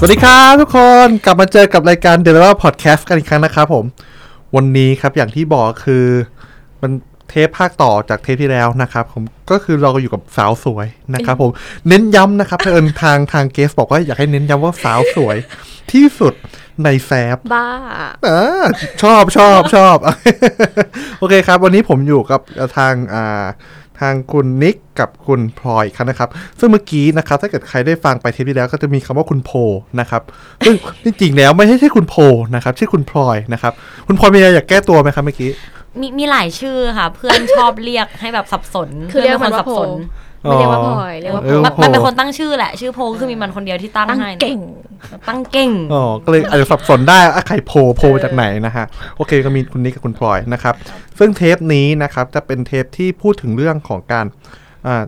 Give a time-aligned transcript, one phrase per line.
[0.00, 3.84] สวัสดีครับทุกคนกลับมาเจอกับรายการ d e l i v e r Podcast กันอีกครั้งนะครับผม
[4.56, 6.06] วันนี้ครับอย่างที่บอกคือ
[6.82, 6.92] มัน
[7.28, 11.50] เทปภาคต่อจากเทปที่แล้วนะครับผมก็คือเราก็อยู่กับสาวสวยนะครับผม
[11.88, 15.36] เน้นย้ำนะครับเอิญทางทางเกสบอกว่าอยากให้เน้นย้ำว่าสาวสวย
[15.92, 16.34] ที่สุด
[16.84, 17.68] ในแซฟบ้า
[18.26, 18.64] อ่า
[19.02, 19.96] ชอบชอบชอบ
[21.18, 22.40] โอเคครับ วันนี้ผมอยู่กับ
[22.76, 23.44] ทางอ่า
[24.00, 26.28] ทางคุณนิกกับคุณพลอยครับนะครับ
[26.58, 29.50] ซึ่งเมื่อกี้นะครับถ้าเกิดใครได้ฟังไปเทปที่แล้วก็จะมีคำว่าคุณโพ
[30.00, 30.22] นะครับ
[30.64, 30.74] ซึ่ง
[31.04, 32.14] จริงๆแล้วไม่ใช่ใช่คุณโพ
[32.54, 33.72] นะครับชื่อคุณพลอยนะครับ
[34.06, 35.50] คุณพลอยมีอะไรอยากแก้ตัวไหมครับเมื่อกี้
[36.00, 39.90] มีมีหลายชื่อค่ะ เพื่อนชอบเรียกให้แบบสับสนคือเรียกพื่มันป็ว่าสับสน
[40.42, 44.58] โพไม่เรียกว่าพลอยเรียกว่าเออมันโพมันเป็นคนตั้งชื่อแหละ ชื่อโพก็คือมีมันคนเดียวที่ตั้งตั้งให้นะเก่ง
[45.28, 48.84] ตั้งเก่งอ๋อก็เลยอาจจะสับสนได้อะใครโพลโพลมาจากไหนนะฮะ
[49.16, 50.74] โอเคก็มีคุณนิกกับคุณพลอยนะครับ
[51.18, 54.26] ซึ่งเทปนี้นะครับจะเป็นเทปที่พูดถึงเรื่องของการ
[54.86, 55.02] อ่า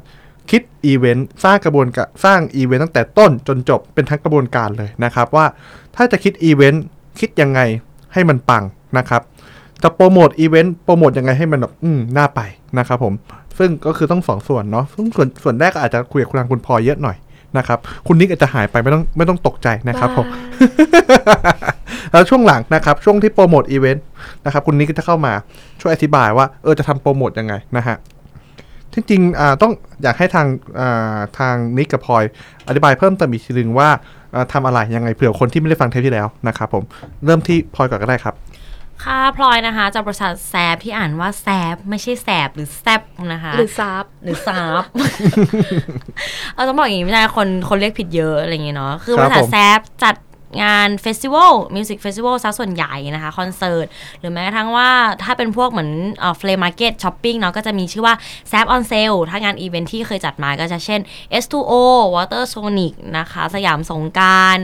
[0.50, 5.46] คิดอีเวนต์สร้างกระบวนการสร้างอีเวนต์ตั้งแต่ต้นจนจบเป็นทั้งกระบวนการเลยนะครับ ว่า
[5.96, 6.84] ถ้าจะคิดอีเวนต์
[7.20, 7.60] คิดยังไง
[8.12, 8.64] ให้มันปัง
[8.98, 9.22] นะครับ
[9.82, 12.40] จะโปรโมทอีเวนต์โปรโมทยังไงให้มันแบบอืมน่าไป
[12.78, 13.14] นะครับผม
[13.58, 17.16] ซึ่งก็คือต้องสองส่วนเนาะซึ่งส่วนส่วนแรกก็อาจจะคุยกับคุณทางคุณพลอยเยอะหน่อย
[17.58, 20.26] นะครับ คุณนิกอาจจะหายไปไม่ต้องไม่ต้องตกใจนะครับผม
[22.12, 24.04] แล้วช่วงหลังนะครับ ช่วงที่โปรโมทอีเวนต์
[24.44, 25.32] นะครับคุณนิกก็จะเข้ามา
[25.80, 27.96] ช่วยอธิบายว่าเออจะทำโปรโมทยังไงนะฮะ
[28.92, 29.72] ที่จริงอ่าต้อง
[30.02, 30.46] อยากให้ทาง
[30.80, 32.24] อ่าทางนิกกับพลอย
[32.68, 33.88] อธิบายเพิ่มเติมอีกทีนึงว่า
[34.34, 36.82] อ่าทำอะไรยังไงเผื่อคนที่ไม่ได้ฟังเทปที่แล้วนะครับผม
[37.24, 38.34] เริ่มที่พลอยก่อนก็ได้ครับ
[39.04, 43.00] ค่ะพลอยนะคะจากบริษัทแซบที่อ่านว่าแซบไม่ใช่แซบหรือแซบ
[43.32, 44.82] นะคะหรือซับหรือซาบ
[46.54, 50.14] เราต้องบอกอย่างนี้ไม่ได้คนคนเรียกผิดเยอะอะไรอย่างเงี้ยเนาะคือบครับริษัทผมแซบจัด
[50.62, 53.86] งานเฟสติวัลมิวสิกเฟสติวัลซะส่วนใหญ่นะคะคอนเสิร์ต
[54.20, 54.90] หรือแม้กระทั่งว่า
[55.22, 58.14] ถ้าเป็นพวกเหมือนเอ่อ flea market ช้อปปิ้งเนาะก็จะมีชื่อว่า
[58.48, 61.00] Zaap On Sale ถ้างานอีเวนท์ที่เคยจัดมาก็จะเช่น
[61.42, 61.72] S2O
[62.14, 64.58] Waterzonic นะคะ Siam Songkran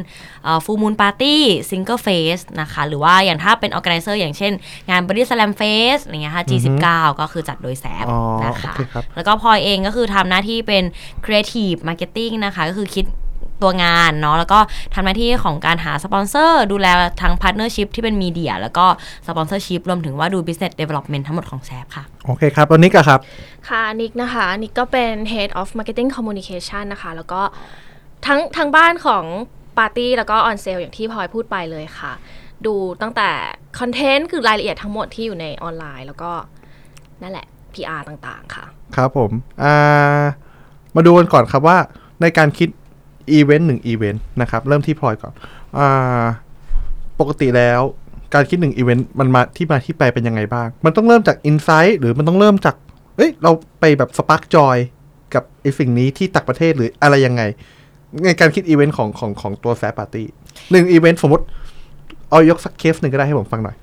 [0.64, 4.52] Full Moon Party Single Fest นะคะหรือว่าอย่างถ้าเป็นออ g a แก z นเซอร์อย่างเช่น
[4.91, 6.86] งาน Body Slam Fest อะไรเงี้ยค่ะ G19
[7.20, 10.85] ก็คือจัดโดย Zaap อ๋อนะคะโอเคครับแล้วก็พลอยเองก็คือทำหน้าที่เป็น
[11.25, 13.07] Creative Marketing นะคะก็คือคิด
[13.62, 14.58] ตัวงานเนาะแล้วก็
[14.94, 16.86] ทำหน้าที่ของการหาสปอนเซอร์ ดูแล
[17.22, 18.86] ทั้ง partnership ที่เป็น media แล้วก็
[19.27, 23.20] sponsorship รวมถึงว่าดู Business Development ทั้งหมดของ Zaap ค่ะ โอเคครับแล้วนิกอะครับ
[23.68, 27.42] ค่ะนิกนะคะนิกก็เป็น Head of Marketing Communication นะคะ แล้วก็
[28.27, 29.24] ทั้งทั้งบ้านของ
[29.78, 32.12] ปาร์ตี้แล้วก็ On Sale อย่างที่พลอยพูดไปเลยค่ะ
[32.66, 33.28] ดูตั้งแต่
[33.78, 36.33] คอนเทนต์คือรายละเอียดทั้งหมดที่อยู่ในออนไลน์แล้วก็
[37.22, 38.64] นั่นแหละ PR ต่างๆค่ะ
[38.96, 39.30] ครับผม
[39.62, 40.24] อ่า
[40.96, 41.78] มาดูกันก่อนครับว่า
[42.22, 42.68] ในการคิด
[43.33, 45.33] อีเวนต์หนึ่งอีเวนต์นะครับ เริ่มที่พลอยก่อน
[45.79, 45.81] อ
[47.20, 47.81] ปกติแล้ว
[48.35, 52.77] การคิดหนึ่งอีเวนต์มันมาที่มาที่ไปเป็นยังไงบ้าง มันต้องเริ่มจาก insight หรือมันต้องเริ่มจาก
[53.17, 54.77] เอ้ย เราไปแบบ spark joy
[55.35, 57.42] กับไอ้สิ่งนี้ที่ต่างประเทศหรืออะไรยังไง
[58.25, 60.27] ในการคิดอีเวนต์ของของของตัว Zaap Party
[60.70, 61.45] หนึ่งอีเวนต์สมมติ
[62.31, 63.77] เอายกสักเคสหนึ่งก็ได้ให้ผมฟังหน่อย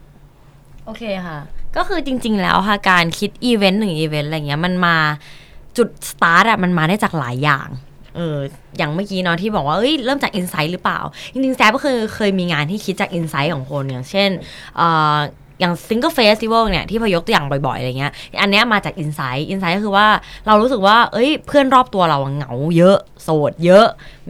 [0.86, 1.38] โอเคค่ะ
[1.76, 4.96] ก็คือจริง ๆ แล้วค่ะการคิดอีเวนต์หนึ่งอีเวนต์อะไรเงี้ยมันมา
[5.78, 7.68] จุดสตาร์ทอะมันมาได้จากหลายอย่าง
[8.16, 8.38] เออ
[8.78, 11.00] อย่างเมื่อกี้เนาะที่บอกว่าเอ้ยเริ่มจาก insight หรือเปล่า
[11.34, 14.30] จริงๆ Zaap ก็คือเคยมีงานที่คิดจาก insight ของคนอย่างเช่น
[14.78, 15.18] เอ่อ
[15.60, 20.08] อย่าง Single Festival เนี่ยที่พลอยยกตัวอย่างบ่อยๆอะไรเงี้ยอันเนี้ยมาจาก insight insight ก็คือว่า
[20.48, 23.86] เรารู้สึกว่า เอ้ย เพื่อนรอบตัวเราเหงาเยอะ โสดเยอะ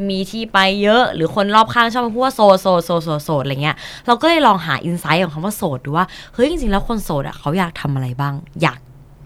[0.09, 3.75] มีที่ไปเยอะ หรือคนรอบข้างชอบมาพูดว่าโสดโสดโสดโสดโสดอะไรเงี้ย
[4.07, 8.79] เราก็เลยลองหา insight ของคำว่าโสดดูว่าเฮ้ยจริงๆแล้วคนโสดอะเขาอยากทำอะไรบ้าง อยาก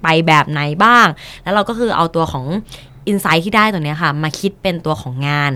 [0.03, 1.07] ไปแบบไหนบ้าง
[1.43, 2.45] แล้วเราก็คือเอาตัวของ
[3.07, 5.53] insight ที่ได้ตัวเนี้ยค่ะ มาคิดเป็นตัวของงาน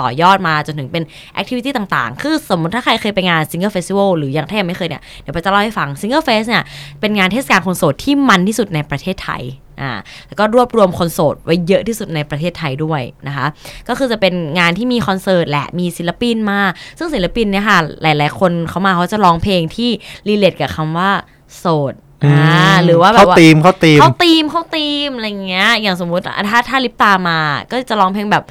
[0.00, 1.02] ต่อยอดมาจนถึงเป็น
[1.34, 6.64] activity ต่างๆ คือสมมติถ้าใครเคยไปงาน Single Festival หรืออย่างถ้ายังไม่เคยเนี่ย เดี๋ยวพลอยจะเล่าให้ฟัง Single Fest เนี่ย
[7.00, 9.42] เป็นงานเทศกาลคนโสดที่มันที่สุดในประเทศไทย
[9.80, 9.92] อ่า
[10.26, 13.46] แล้วก็รวบรวมคนโสดไว้เยอะที่สุดในประเทศไทยด้วยนะคะ
[13.88, 16.60] ก็คือจะเป็นงานที่มีคอนเสิร์ตแหละมีศิลปินมา
[16.98, 19.90] ซึ่งศิลปินเนี่ยค่ะ หลาย ๆ คนเขามาเขาจะร้องเพลงที่
[20.28, 21.10] relate กับคำว่า
[21.58, 21.94] โสด
[22.24, 27.38] อ่าหรือว่าแบบเข้าว่าธีมเข้าธีมเข้าธีมเข้าธีมอะไรเงี้ย อย่างสมมุติถ้าถ้าลิปตามา
[27.70, 28.44] ก็จะร้องเพลงแบบ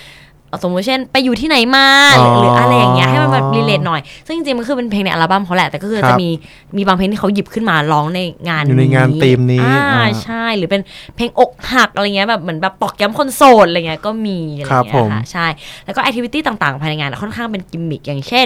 [0.63, 6.29] สมมุติเช่น ไปอยู่ที่ไหนมาหรือหรืออะไรอย่างเงี้ยให้มันแบบ relate หน่อย ซึ่งจริงๆมันคือเป็นเพลงในอัลบั้มเขาแหละ แต่ก็คือครับจะมี
[6.77, 10.81] มีบางเพลงที่เขาหยิบขึ้นมาร้องในงานอยู่ในงานธีมนี้อ่าอ่าใช่หรือเป็น
[11.15, 15.47] เพลงอกหักอะไรเงี้ยแบบเหมือนแบบตอกย้ำคนโสดอะไรเงี้ยก็มีอะไรเงี้ยครับผมค่ะใช่
[15.85, 18.45] แล้วก็ activity ต่างๆ ภายในงานค่อนข้างเป็นกิมมิคอย่างเช่น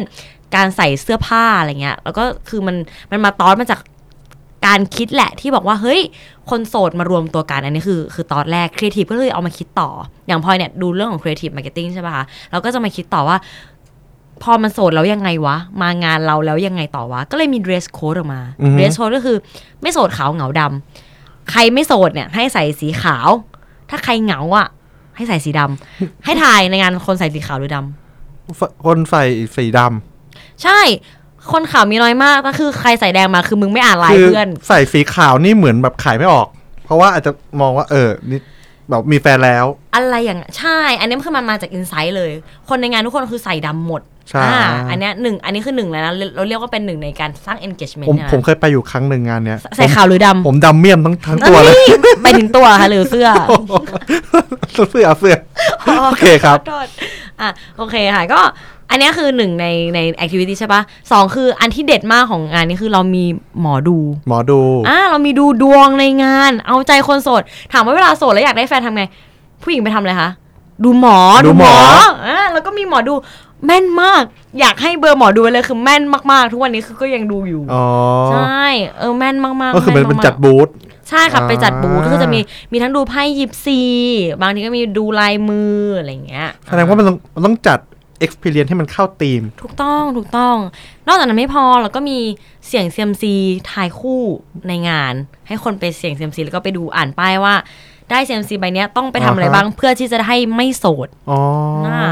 [0.56, 2.76] การใส่เสื้อผ้าอะไรเงี้ยแล้วก็คือมัน
[3.12, 3.80] มันมาตอนมาจาก
[4.66, 6.02] การคิดแหละที่บอกว่าเฮ้ย
[6.50, 9.90] คนโสดมารวมตัวกันอันนี้คือ คือตอนแรกครีเอทีฟก็เลยเอามาคิดต่อ
[10.28, 13.38] อย่างพลอยเนี่ยดูเรื่องของ creative marketing ใช่ป่ะคะเราก็จะมาคิดต่อว่า
[14.44, 19.38] พอมันโสดแล้วยังไงวะ มางานเราแล้วยังไงต่อวะ ก็เลยมี dress code ออกมาอือฮึ dress code ก็คือ
[19.82, 23.30] ไม่โสดขาวเหงาดำใครไม่โสดเนี่ย ให้ใส่สีขาว
[23.90, 24.68] ถ้าใครเหงาอะ
[25.16, 27.78] ให้ใส่สีดำให้ถ่ายในงานคนใส่สีขาวหรือด
[28.60, 29.24] ฝคนใส่
[29.56, 29.80] สีด
[30.64, 30.80] ใช่
[31.52, 36.48] คนขาวมีน้อยมากก็คือใครใส่แดงมาคือมึงไม่อ่านำไลน์คืเพื่อน ใส่สีขาวนี่เหมือนแบบขายไม่ออก
[36.86, 37.32] เพราะว่าอาจจะ
[37.62, 38.40] มองว่า เออนี่
[38.90, 42.32] แบบมีแฟนแล้ว อะไรอย่างนั้นใช่ อันนี้คือมันมาจากอินไซต์เลย
[42.70, 51.74] คนในงานทุกคนคือใส่ดำหมดใช่อ่าอันเนี้ยหนึ่งอันนี้คือหนึ่งเลยนะเราเรียกว่าเป็นหนึ่งในการสร้าง engagement ผมเนี่ยผมเคยไปอยู่ครั้งหนึ่งงานเนี้ยใส่ขาวหรือดำผมดำเมี่ยมทั้งทั้งตัวเลย
[52.24, 53.28] ไปถึงตัวค่ะหรือเสื้อ
[54.92, 55.38] เสื้อเสื้อ
[56.06, 56.88] โอเคครับขอโทษ
[57.42, 58.42] อะโอเคค่ะก็
[58.94, 60.82] อันเนี้ยคือหนึ่งในใน activity ใช่ปะ
[61.12, 63.24] สองคืออันที่เด็ดมากของงานนี้คือเรามี
[63.62, 63.98] หมอดู
[64.28, 67.42] หมอดูอ่าเรามีดูดวงในงาน เอาใจคนโสด
[67.74, 69.04] ถามว่าเวลาโสดแล้วอยากได้แฟนทำไง
[69.64, 70.30] ผู้หญิงไปทำอะไรคะ
[70.84, 71.74] ดูหมอ ดูหมอ
[72.26, 73.14] อ่าแล้วก็มีหมอดู
[73.66, 74.24] แม่นมาก
[74.60, 76.02] อยากให้เบอร์หมอดูไว้เลยคือแม่น
[76.32, 77.86] มากๆ ทุกวันนี้คือก็ยังดูอยู่อ๋อ
[78.30, 78.66] ใช่
[79.00, 80.70] เออแม่นมากๆก็คือเป็นเป็นแากๆจัดบูธ
[81.10, 82.40] ใช่ค่ะอ่าไปจัดบูธก็จะมี
[82.72, 83.80] มีทั้งดูไพ่ยิปซี
[84.42, 87.80] บางทีก็มีดูลายมืออะไรอย่างเงี้ยแสดงว่ามันต้องมันต้องจัด
[88.26, 90.56] experience ให้มันเข้าธีม ถูกต้องถูกต้อง
[91.08, 92.18] นอกจากนั้นไม่พอเราก็มี
[92.68, 93.34] เสียงเซียมซี
[93.72, 94.24] ทายคู่
[94.68, 95.14] ในงาน
[95.48, 97.56] ให้คนไปเสียงเซียมซีแล้วก็ไปดูอ่านป้ายว่า
[98.10, 101.40] ได้เซียมซีใบเนี้ยต้องไปทำอะไรอ่าฮะบ้างเพื่อที่จะได้ไม่โสดอ๋อ
[101.86, 102.12] น่า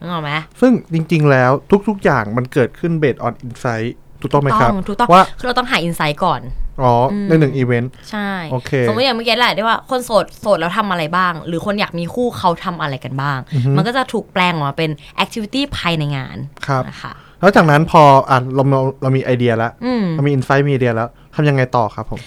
[0.00, 1.50] นึกออกไหมซึ่งจริงๆแล้ว
[1.88, 3.92] ทุกๆอย่างมันเกิดขึ้น based on insight
[4.26, 6.40] ถูกต้องไหมครับถูกต้องว่าคือเราต้องหา insight ก่อน
[6.82, 16.36] อ๋ออืมในหนึ่งอีเวนต์ใช่โอเคสมมติอย่างเมื่อกี้แหละได้ว่าคนโสดโสดแล้วทำอะไรบ้าง หรือคนอยากมีคู่เขาทำอะไรกันบ้างอือฮึมันก็จะถูกแปลงออกมาเป็น activity ภายในงาน
[16.66, 22.20] ครับนะคะแล้วจากนั้นพออะเราเราเรามีไอเดียแล้วอืมเรามี insight มีไอเดียแล้วทำยังไงต่อครับผม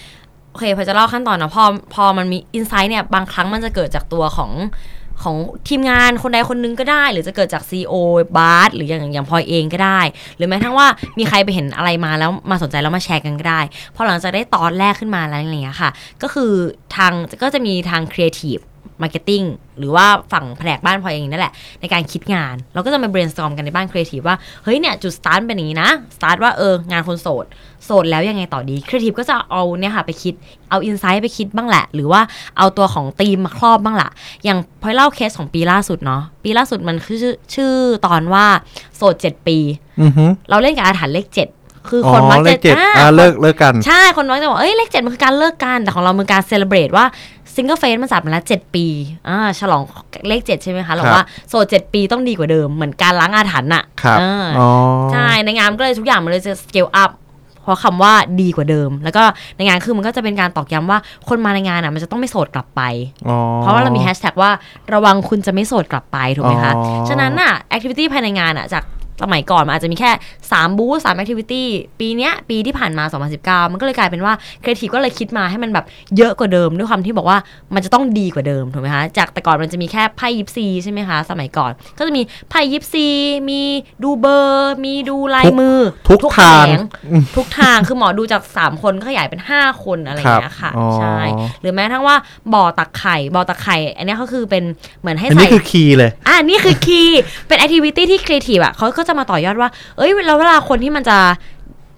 [0.50, 1.64] โอเคพลอยจะเล่าขั้นตอนนะพอ
[1.94, 4.50] พอมันมี insight เนี่ยบางครั้งมันจะเกิดจากตัวของ
[5.22, 5.36] ของ
[5.68, 7.94] ทีมงานคนใดคนหนึ่งก็ได้ หรือจะเกิดจาก CEO
[8.36, 10.00] บาสหรืออย่างอย่างพลอยเองก็ได้
[10.36, 10.86] หรือแม้ทั้งว่า
[11.18, 13.60] มีใครไปเห็นอะไรมาแล้วมาสนใจแล้วมาแชร์กันก็ได้
[13.94, 15.90] พอหลังจากได้ตอนแรกขึ้นมาแล้วอะไรอย่างเงี้ยค่ะ
[16.22, 16.52] ก็คือ
[16.96, 17.12] ทาง
[17.42, 18.58] ก็จะมีทาง creative
[19.02, 19.42] marketing
[19.78, 27.44] หรือว่าฝั่งแผนกบ้านพลอยเองนั่นแหละ ในการคิดงาน เราก็จะมา brainstorm กันในบ้านครีเอทีฟว่า เฮ้ยเนี่ย จุดสตาร์ทเป็นอย่างนี้นะสตาร์ทว่าเอองานคนโสด
[27.84, 30.34] โสดแล้วยังไงต่อดีครีเอทีฟก็จะเอาเนี่ยค่ะไปคิด
[30.70, 32.20] เอา insight ไปคิดบ้างแหละ หรือว่า
[32.58, 34.10] เอาตัวของธีมมาครอบบ้างละ
[34.44, 37.72] อย่างพลอยเล่าเคสของปีล่าสุดเนาะปีล่าสุดมันคือชื่อชื่อ
[38.06, 38.44] ตอนว่า
[38.96, 39.58] โสด 7 ปี
[40.00, 41.59] อือฮึเราเล่นกับอาถรรพ์เลข7
[41.90, 47.04] คืออ๋อเลขเจ็ดคนมักอเลจะอ่าอ่าเลิกเลิกกัน ใช่ คนมักจะบอกเอ้ยเลขเจ็ดมันคือการเลิกกัน แต่ของเรามันการ celebrate ว่า
[47.54, 48.86] Single Fest มันจัดมาแล้วเจ็ดปี
[49.28, 49.82] อ่าฉลอง
[50.28, 54.68] เลขเจ็ดใช่ไหมคะเราครับว่าโสดเจ็ดปีต้องดีกว่าเดิม เหมือนการล้างอาถรรพ์น่ะครับอ่าอ๋อ
[55.12, 57.10] ใช่ในงานมันก็เลยทุกอย่างมันเลยจะ scale up
[57.62, 59.22] เพราะคำว่าดีกว่าเดิม แล้วก็
[59.56, 60.98] ในงานคือมันก็จะเป็นการตอกย้ำว่า
[61.28, 62.82] คนมาในงานอะมันจะต้องไม่โสดกลับไป
[63.28, 64.50] อ๋อเพราะว่าเรามีแฮชแท็กว่า
[64.94, 68.82] ระวังคุณจะไม่โสดกลับไปถูกไหมคะอ๋อฉะนั้นน่ะ activity ภายในงานอะจาก
[69.22, 70.10] สมัยก่อนมันอาจจะมีแค่
[70.44, 71.68] 3 บูธ3 activity
[72.00, 73.04] ปีเนี้ยปีที่ผ่านมา
[73.38, 74.32] 2019 มันก็เลยกลายเป็นว่า
[74.62, 75.84] ครีเอทีฟก็เลยคิดมาให้มันแบบ
[76.16, 77.38] เยอะกว่าเดิมด้วยความที่บอกว่า
[77.74, 83.06] มันจะต้องดีกว่าเดิมถูกไหมคะจากแต่ก่อนมันจะมีแค่ไพ่ยิปซีใช่ไหมคะสมัยก่อนก็จะมีไพ่ยิปซี
[83.50, 83.62] มี
[84.02, 85.78] ดูเบอร์ มีดูลายมือ
[86.08, 86.84] ทุกแขทางนง
[87.36, 91.18] ทุกทางคือหมอดูจาก 3 คนก็ขยายเป็น 5 คนอะไรอย่างเงี้ยค่ะครับอ๋อใช่
[91.60, 92.16] หรือแม้ทั้งว่า
[92.54, 94.64] บ่อตักไข่บ่อตักไข่อันเนี้ยก็คือเป็น
[95.00, 101.18] เหมือนให้อันใส่นี้คือ key เลยอ่านี่คือ key เป็น activity ที่ครีเอทีฟอะเขาก็จะมาต่อยอดว่า เอ้ยแล้วเวลาคนที่มันจะ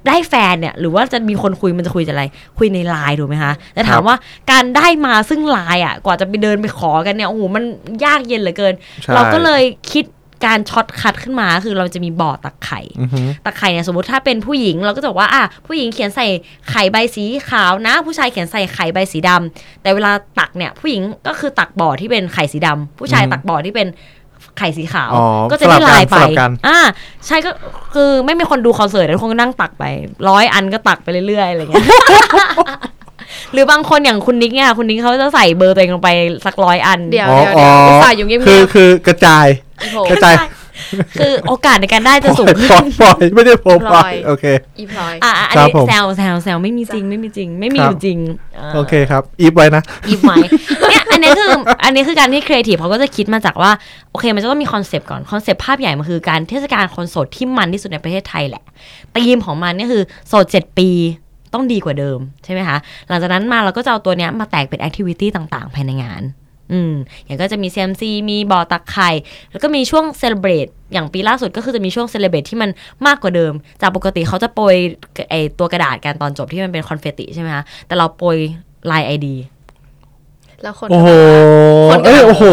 [0.08, 2.24] ได้แฟนเนี่ย หรือว่าจะมีคนคุยมันจะคุยจะอะไร
[2.58, 4.16] คุยในไลน์ถูกไหมคะแต่ถามว่า
[4.50, 7.64] การได้มาซึ่งไลน์อะ กว่าจะไปเดินไปขอกันเนี่ยโอ้โหมัน
[8.04, 10.04] ยากเย็นเหลือเกินใช่เราก็เลยคิด
[10.50, 16.26] การ shortcut ขึ้นมาคือเราจะมีบ่อตักไข่อือฮึตักไข่เนี่ยสมมติถ้าเป็นผู้หญิงเราก็จะบอกว่าอะผู้หญิงเขียนใส่
[16.70, 23.88] ไข่ใบสีขาวนะ ผู้ชายเขียนใส่ไข่ใบสีดำแต่เวลาตักเนี่ยผู้หญิงก็คือตักบ่อที่เป็นไข่สีดำผู้ชายตักบ่อที่เป็น
[24.58, 26.78] ไข่สีขาวอ๋อก็จะได้ไลน์ไปสลับกันอ่า
[27.26, 27.50] ใช่ก็
[27.94, 29.84] คือไม่มีคนดูคอนเสิร์ตทุกคนก็นั่งตักไป
[30.28, 31.86] ร้อยอันก็ตักไปเรื่อยๆอะไรเงี้ย
[33.52, 36.10] หรือบางคนอย่างคุณนิกเนี่ยคุณนิกเขาจะใส่เบอร์ตัวเองลงไป
[36.46, 39.46] สักร้อยอันเดี๋ยวอ๋อเดี๋ยวอ๋อเดี๋ยวอุตส่าห์อยู่เงียบคือๆคือกระจาย
[39.82, 40.34] อีโผกระจาย
[41.18, 44.44] คือโอกาสในการได้จะสูงปขึ้ล่อยนปล่อยไม่ได้โพลปล่ปอยโอเค
[44.78, 50.36] อีพลอยอะอะอันครับนี้ผมแซวแซวแซวไม่มีจริงไม่มีจริง ไม่มีคอรับยู่จริงาโอเคครับอีฟไว้นะยิบไว้
[50.88, 51.50] เนี่ยอันนี้คือ
[51.84, 53.70] อันนี้คือการที่ครีเอทีฟเขาก็จะคิดมาจากว่า
[54.10, 58.62] โอเค มันจะต้องมี concept ก่อน concept ภาพใหญ่มันคือการเทศกาลคอนเสิร์ตที่มันที่สุดในประเทศไทยแหละ
[59.24, 60.88] ธีมของมันเนี่ยคือโสดเจ็ดปี
[61.54, 66.22] ต้องดีกว่าเดิมใช่ไหมคะ หลังจากนั้นมาเราก็จะเอาตัวเนี้ยมาแตกเป็น activity ต่างๆ ภายในงาน
[66.72, 66.92] อืม
[67.24, 69.10] อย่างก็จะมี CMC มีบ่อตักไข่
[69.50, 72.70] แล้วก็มีช่วง celebrate อย่างปีล่าสุดก็คือจะมีช่วง celebrate ที่มัน
[73.06, 74.76] มากกว่าเดิม จากปกติเขาจะโปรย
[75.30, 78.38] ไอตัวกระดาษกันตอนจบที่มันเป็น confetti ใช่ไหมคะแต่เราโปรย
[78.90, 79.36] Line ID
[80.62, 81.08] แล้วคนโอ้โห
[81.90, 82.44] คนก็เอ้ยโอ้โห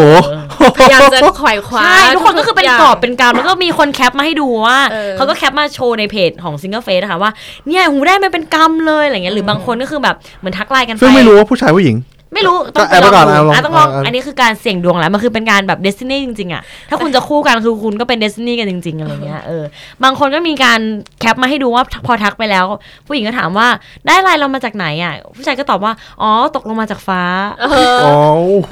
[0.77, 7.31] พยายามจะไขว่คว้าใช่ทุกคนก็คือเป็นย่างกรอบเป็นกรามแล้วก็มีคน cap มาให้ดูว่าเออเขาก็ cap มาโชว์ในเพจของ Single Fest นะคะว่า
[7.67, 11.95] เนี่ยหูยได้มาเป็นกำเลยอะไรเงี้ยหรือบางคนก็คือแบบเหมือนทักไลน์กันไปซึ่งไม่รู้ว่าผู้ชายผู้หญิง
[12.33, 19.63] ไม่รู้ก็ต้องแอบไปก่อนดูเอาลองอะต้องลองเอาอันนี้คือการเสี่ยงดวงแล้วมันคือเป็นการแบบ destiny จริงๆอะถ้าคุณจะคู่กันคือคุณก็เป็น destiny กันจริง ๆอะไรเงี้ยเออ
[20.03, 20.79] บางคนก็มีการ
[21.19, 22.65] cap มาให้ดูว่าพอทักไปแล้ว
[23.07, 23.67] ผู้หญิงก็ถามว่า
[24.07, 27.21] ได้ไลน์เรามาจากไหนอะ ผู้ชายก็ตอบว่า อ๋อตกลงมาจากฟ้า
[27.61, 27.65] เอ
[27.97, 28.17] ออ๋อ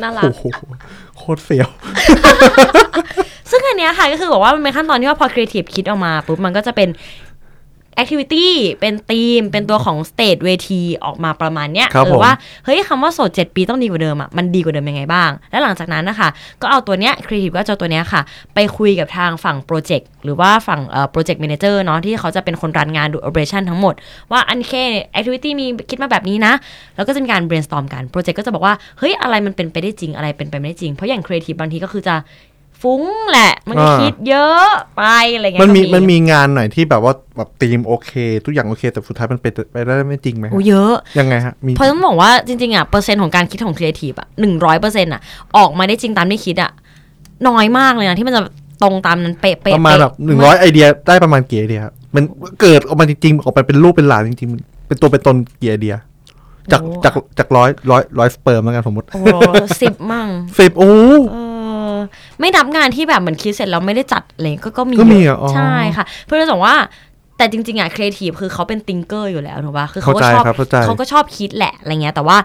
[0.04, 0.44] น่ารักโอ้โห
[1.18, 1.70] โคตรเสียว
[3.52, 6.90] ซึ่งอันเนี้ยค่ะก็คือบอกว่ามันเป็นขั้นตอนที่ว่าพอครีเอทีฟคิดออกมาปุ๊บมันก็จะเป็น
[7.98, 12.34] activity เป็นธีม เป็นตัวของ stage เวทีออกมาประมาณเนี้ยครับเอผอมว่า
[12.66, 16.30] เฮ้ยคำว่าโสดเจ็ดปีต้องดีกว่าเดิมอะมันดีกว่าเดิมยังไงบ้าง แล้วหลังจากนั้นนะคะ
[16.62, 18.22] ก็เอาตัวเนี้ยครีเอทีฟก็จะเอาตัวเนี้ยค่ะ
[18.56, 23.94] ไปคุยกับทางฝั่ง project หรือว่าฝั่งเอ่อ project manager เนาะที่เขาจะเป็นคน run งานดู operation ทั้งหมด
[24.32, 24.72] ว่าอันเค
[25.12, 26.54] แอคทิวิตี้มีคิดมาแบบนี้นะ
[26.96, 32.16] แล้วก็จะมีการ brainstorm กัน project ก็จะบอกว่าเฮ้ยอะไรมันเป็นไปได้จริงอะไรเป็นไปไม่ได้จริงเพราะอย่างครีเอทีฟบางทีก็คือจะ
[32.82, 34.68] ฟุ้งแหละ มันก็อ่าคิดเยอะ
[34.98, 35.04] ไป
[35.36, 38.12] อะไรเงี้ยมันมีก็มันมีงานไหนที่แบบว่าแบบธีมโอเค
[38.46, 45.22] ทุกอย่างโอเค แต่สุดท้ายมันเป็นไปได้ไม่จริงไหมโอ้เยอะยังไงฮะมีเพราะต้องบอกว่าจริงๆอะเปอร์เซ็นต์ของการคิดของครีเอทีฟอะหนึ่งร้อยเปอร์เซ็นต์อะ
[45.58, 46.72] ออกมาได้จริงตามที่คิดอะ
[47.48, 48.42] น้อยมากเลยนะที่มันจะ
[48.82, 52.24] ตรงตามนั้นเป๊ะๆประมาณแบบหนึ่งร้อยไอเดียได้ประมาณกี่ไอเดียครับมัน
[52.62, 55.96] เกิดออกมาจริงๆออกมาเป็นรูปเป็นร่างจริงๆ เป็นตัวเป็นตนกี่ไอเดีย
[56.72, 59.22] จากจากจากร้อยร้อยร้อยสเปิร์มแล้วกันสมมติโอ้
[59.82, 60.28] สิบมั่ง
[60.60, 60.92] สิบโอ้
[61.32, 62.06] เออ
[62.40, 66.76] ไม่นับงานที่แบบเหมือนคิดเสร็จแล้วไม่ได้จัดอะไรก็ก็มีก็มีเยเหรออ๋อใช่ค่ะ เพื่อนจะบอกว่า
[67.38, 72.38] แต่จริงๆอะครีเอทีฟคือเขาเป็น thinker อยู่แล้วถูกป่ะคือเขาก็เข้าใจชอบครับเข้าใจเขาก็ชอบคิดแหละอะไรเงี้ยแต่ว่า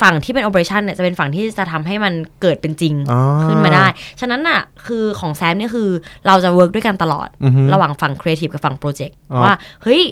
[0.00, 2.12] ฝั่งที่เป็น operation เนี่ยจะเป็นฝั่งที่จะทำให้มัน
[2.42, 3.86] เกิดเป็นจริงอ๋อขึ้นมาได้
[4.20, 5.88] ฉะนั้นน่ะคือของ ZAAP เนี่ยคือ
[6.26, 10.02] เราจะ work ด้วยกันตลอดอือฮึระหว่างฝั่งครีเอทีฟกับฝั่ง project อ๋อว่า เฮ้ย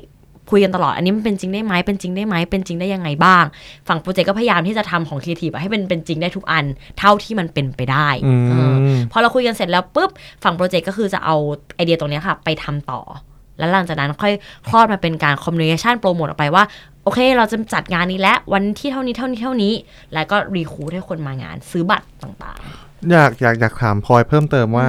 [0.52, 3.44] คุยกันตลอด อันนี้มันเป็นจริงได้ไหมเป็นจริงได้ไหมเป็นจริงได้ยังไงบ้าง
[3.88, 6.64] ฝั่ง project ก็พยายามที่จะทำของครีเอทีฟให้เป็นเป็นจริงได้ทุกอัน
[6.99, 8.76] เท่าที่มันเป็นไปได้อืมเออ
[9.12, 10.11] พอเราคุยกันเสร็จแล้วปุ๊บ
[10.44, 11.37] ฝั่ง project ก็คือจะเอา
[11.76, 13.00] ไอเดียตรงเนี้ยค่ะ ไปทำต่อ
[13.59, 14.32] แล้วหลังจากนั้นค่อย
[14.68, 16.64] คลอดมาเป็นการ communication โปรโมทออกไปว่า
[17.04, 19.75] โอเค เราจะจัดงานนี้แล้ววันที่เท่านี้เท่านี้เท่านี้
[20.14, 22.61] แล้วก็ recruit ให้คนมางาน ซื้อบัตรต่าง
[23.11, 24.88] อยากอยากอยากถามพลอยเพิ่มเติมว่า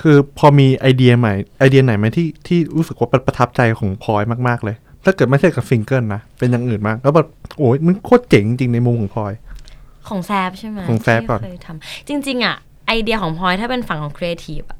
[0.00, 7.28] คือพอมีไอเดียใหม่ไอเดียไหนไหมที่ที่รู้สึกว่าประทับใจของพลอยมาก ๆ เลย ถ้าเกิดไม่ใช่กับซิงเกิลนะ เป็นอย่างอื่นมาก แล้วแบบ
[7.58, 14.78] โอ้ยมันโคตรเจ๋งจริงๆในมุมของพลอยๆของ ZAAP ใช่ไหมของ ZAAP ก่อนที่เคยทำจริง ๆ อะ ไอเดียของพลอยถ้าเป็นฝั่งของครีเอทีฟอะ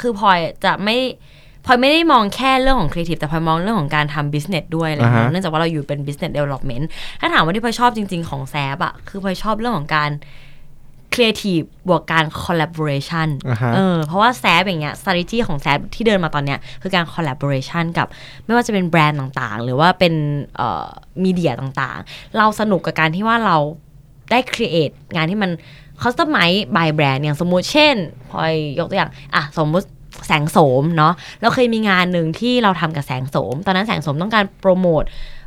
[0.00, 0.96] คือพลอยจะไม่
[1.66, 6.84] พลอยไม่ได้มองแค่เรื่องของครีเอทีฟแต่พลอยมองเรื่องของการทำ business ด้วยอะไรเงี้ยอ่าฮะเนื่องจากว่าเราอยู่เป็น business development
[7.20, 10.10] ถ้าถามว่าที่พลอยชอบจริง ๆ ของแซบอะคือพลอยชอบเรื่องของการ
[11.18, 18.06] ครีเอทีฟบวกการ collaboration อ่าฮะเออเพราะว่าแซบอย่างเงี้ย strategy ของแซบที่เดินมาตอนเนี้ยคือการ collaboration กับ
[18.44, 20.14] ไม่ว่าจะเป็นแบรนด์ต่างๆ หรือว่าเป็น
[20.56, 20.86] เอ่อ
[21.24, 23.56] มีเดียต่างๆ เราสนุกกับการที่ว่าเรา
[24.30, 25.50] ได้ create งานที่มัน
[26.02, 27.94] customize by brand อย่างสมมุติเช่น
[28.30, 29.86] พลอยยกตัวอย่างอะสมมุติ
[30.26, 35.02] แสงโสมเนาะเราเคยมีงานหนึ่งที่เราทำกับแสงโสม ตอนนั้นแสงโสมต้องการโปรโมท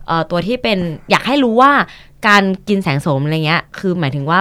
[0.08, 0.80] เอ่อตัวที่เป็น
[1.12, 1.72] อยากให้รู้ว่า
[2.28, 4.40] การกินแสงโสมอะไรเงี้ย คือหมายถึงว่า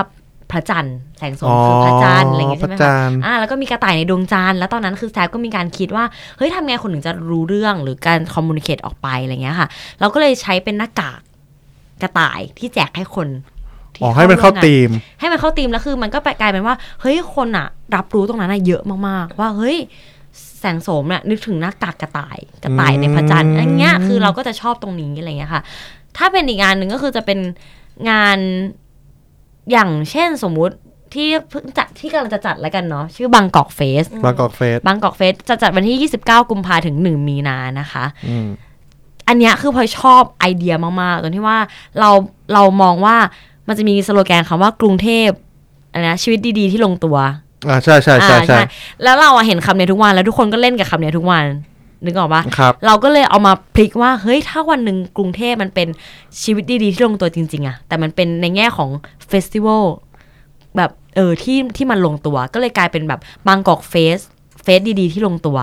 [0.53, 6.05] พระจันทร์แสงโสมคือพระจันทร์อะไรเงี้ยพใช่ระไหมจัคะนทร์อ่าแล้วก็มีกระต่ายในดวงจันทร์แล้วตอนนั้นคือแซฟก็มีการคิดว่า
[6.37, 9.69] เฮ้ยทำไงคนถึงจะรู้เรื่องหรือการคอมมูนิเคตออกไปอะไรเงี้ยค่ะ
[10.01, 11.21] เราก็เลยใช้เป็นหน้ากาก
[12.03, 13.29] กระต่ายที่แจกให้คน
[13.95, 14.91] ที่อ๋อให้มันเข้าร่วงธีม
[15.21, 17.67] ให้มันเข้าธีมแล้วคือ มันก็ไปกลายเป็นว่า เฮ้ยคนอะ
[17.97, 19.79] รับรู้ตรงนั้นอะเยอะมากๆ ว่าเฮ้ย
[20.61, 25.63] แสงโสมเนี่ยนึกถึงหน้ากากกระต่ายกระต่ายในพระจันทร์อันเงี้ยคือเราก็จะชอบตรงนี้อะไรเงี้ยค่ะ
[26.17, 27.39] ถ้าเป็นอีกงานหนึ่งก็คือจะเป็น
[28.11, 28.39] งาน
[29.71, 30.75] อย่างเช่นสมมุติ
[31.15, 38.49] ที่เพิ่งจัดที่กำลังจะจัดแล้วกันเนาะชื่อบางกอกเฟสบางกอกเฟสบางกอกเฟสจะจัดวันที่ 29 กุมภาถึง 1 มีนานะคะอืม
[39.29, 41.59] อันเนี้ยคือพลอยชอบไอเดียมากๆตรงที่ว่า
[41.99, 42.11] เรา
[42.55, 43.17] เรามองว่า
[43.69, 45.29] มันจะมีสโลแกนคำว่ากรุงเทพ
[45.91, 47.17] อะไรนะชีวิตดีๆที่ลงตัว
[47.69, 48.61] อ่าใช่ใช่ใช่อ่าใช่
[49.03, 51.45] แล้วเราอะเห็นคำเนี้ยทุกวันแล้วทุกคนก็เล่นกับคำเนี้ยทุกวัน
[52.05, 55.89] นึกออกปะครับเราก็เลยเอามาพลิกว่า เฮ้ย ถ้าวันหนึ่งกรุงเทพมันเป็น
[56.43, 58.91] ชีวิตดีๆ ที่ลงตัวจริง ๆอะแต่มันเป็นในแง่ของ
[59.29, 59.85] festival
[60.77, 64.19] แบบเออที่ที่มันลงตัว ก็เลยกลายเป็นแบบ Bangkok Fest
[64.63, 65.59] Fest ดีๆ ที่ลงตัว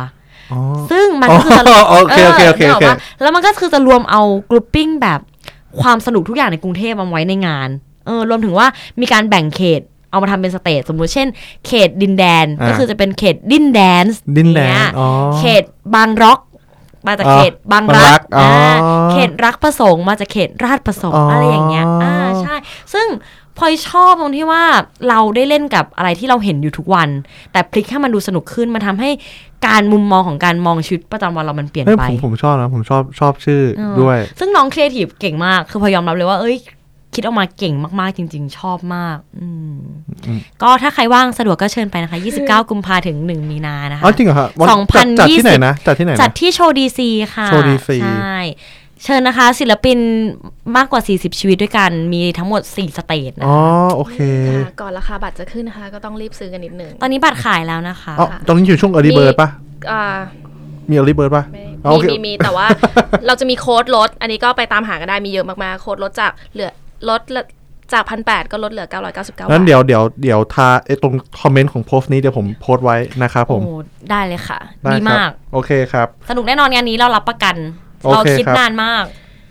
[0.52, 0.60] อ๋อ
[0.92, 5.20] ซึ่งมันก็คือจะอ๋อโอเคโอเคโอเคนึกโอเคกปะแล้วมันก็คือจะรวมเอา grouping แบบ
[5.82, 7.70] ความสนุกทุกอย่างในกรุงเทพมาไว้ในงาน
[8.06, 8.68] เออรวมถึงว่า
[9.02, 9.82] มีการแบ่งเขต
[10.18, 11.28] เอามาทำเป็น stage สมมุติเช่น
[11.68, 15.08] เขตดินแดงอ่าก็คือจะเป็นเขตดิน dance ดิน dance เยอ๋อ
[15.38, 15.64] เขต
[15.96, 16.40] บางร็อก
[17.08, 18.76] มาจากอ๋อเขตบางบางรัรักกอ๋ออ่า
[19.12, 22.56] เขตรักประสงค์มาจากเขตราชประสงค์อออะไรอย่างเงี้ยอ่าใช่
[22.94, 23.08] ซึ่ง
[23.58, 24.64] พลอยชอบตรงที่ว่า
[25.10, 27.10] เราได้เล่นกับอะไรที่เราเห็นอยู่ทุกวัน
[27.52, 29.10] แต่พลิกให้มันดูสนุกขึ้นมันทำให้
[29.68, 36.56] การมุมมองของการมองชีวิตประจำวันเรามันเปลี่ยนเฮ้ยไปผมผมชอบนะผมชอบชอบชื่อเออด้วย ซึ่งน้องครีเอทีฟเก่งมากคือพลอยยอมรับเลยว่าเอ้ย
[37.18, 39.78] คิดออกมาเก่งมาก ๆ จริง ๆ ชอบมากอืม
[40.28, 48.38] อืมก็ถ้าใครว่างสะดวกก็เชิญไปนะคะ 29 กุมภาถึง 1 มีนานะคะอ๋อจริงเหรอฮะวันสองพัจัดนจัดยี่ที่สิบไหนนะจัดที่ไหนนะจัดที่ Show DC ค่ะโชว์ DC ใช่
[49.04, 49.98] เชิญนะคะ ศิลปิน
[50.78, 54.18] มากกว่า 40 ชีวิตด้วยกัน มีทั้งหมด 4 stage นะอ๋อคะโอเค
[54.50, 59.50] ค่ะก่อนราคาบัตรจะขึ้นนะคะ ก็ต้องรีบซื้อกันนิดนึงตอนนี้บัตรขายแล้วนะคะอ๋อตอนนี้อยู่ช่วง early bird ปะ
[59.92, 60.04] อ่า
[60.90, 62.66] มี early bird ปะไม่อ๋อโอมีเคมีมีแต่ว่า
[63.28, 66.72] เราจะมีโค้ดลด อันนี้ก็ไปตามหากันได้มีเยอะมากๆ โค้ดลดจากเหลือ
[67.10, 67.22] ลด
[67.94, 73.76] จากพันแปดก็ลดเหลือ 999 บาทงั้นเดี๋ยวเดี๋ยวเดี๋ยวทาไอ้ตรงคอมเมนต์ของโพสต์นี้เดี๋ยวผมโพสต์ไว้นะครับผม โอ้
[74.10, 77.56] ได้เลยค่ะได้ดีครับมาก โอเคครับ สนุกแน่นอนงานนี้เรารับประกัน
[78.04, 79.04] โอเคเราคิดครับนานมาก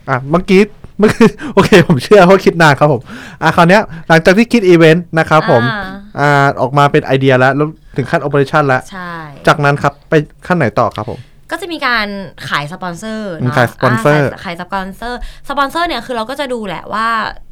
[0.08, 0.62] อะเมื่อกี้
[0.98, 3.00] เมื่อกี้โอเค ผมเชื่อเพราะคิดนานครับผม
[3.42, 5.82] อะคราวเนี้ยหลังจากที่คิดอีเวนต์นะครับผมอ่า
[6.20, 9.12] อ่าออกมาเป็นไอเดียแล้ว แล้วถึงขั้น operation แล้วใช่
[9.46, 10.14] จากนั้นครับไป
[10.46, 11.18] ขั้นไหนต่อครับผม
[11.50, 12.06] ก็จะมีการ
[12.48, 17.06] ขายสปอนเซอร์อืมเนาะขายสปอนเซอร์าขายขายสปอนเซอร์สปอนเซอร์เนี่ยคือเราก็จะดูแหละว่า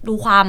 [0.08, 0.46] ดูความ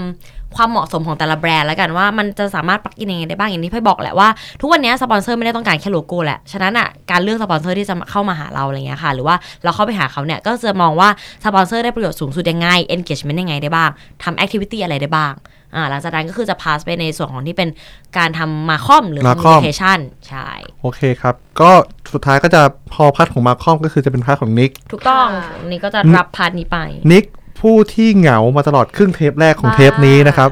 [0.56, 4.30] ความเหมาะสมของแต่ละแบรนด์แล้วกันว่ามันจะสามารถ plug in ยังไงได้บ้างอย่างที่พี่บอกแหละว่า
[4.62, 11.10] ทุกวันนี้สปอนเซอร์ไม่ได้ต้องการแค่โลโก้แหละ ฉะนั้นอะการเลือกสปอนเซอร์ที่จะเข้ามาหาเราอะไรเงี้ยค่ะ หรือว่าเราเข้าไปหาเขาเนี่ยก็จะมองว่า
[11.46, 13.90] สปอนเซอร์ได้ประโยชน์สูงสุดยังไง engagement ยังไงได้บ้าง
[14.24, 15.34] ทำ activity อะไรได้บ้าง
[15.76, 17.70] อ่าหลังจากนั้นก็คือจะ pass ไปในส่วนของที่เป็น
[18.18, 20.50] การทำ Marcom หรือ Marcom communication ใช่
[20.82, 21.72] โอเคครับ ก็
[22.14, 22.62] สุดท้ายก็จะ
[22.94, 26.78] พอ part ของ Marcom ก็คือจะเป็น part ของนิก ถูกต้องค่ะ นิกก็จะรับ part นี้ไป
[27.12, 27.24] นิก
[27.62, 30.50] ผู้ที่เหงามาตลอดครึ่งเทปแรกของบ้าเทปนี้นะครับ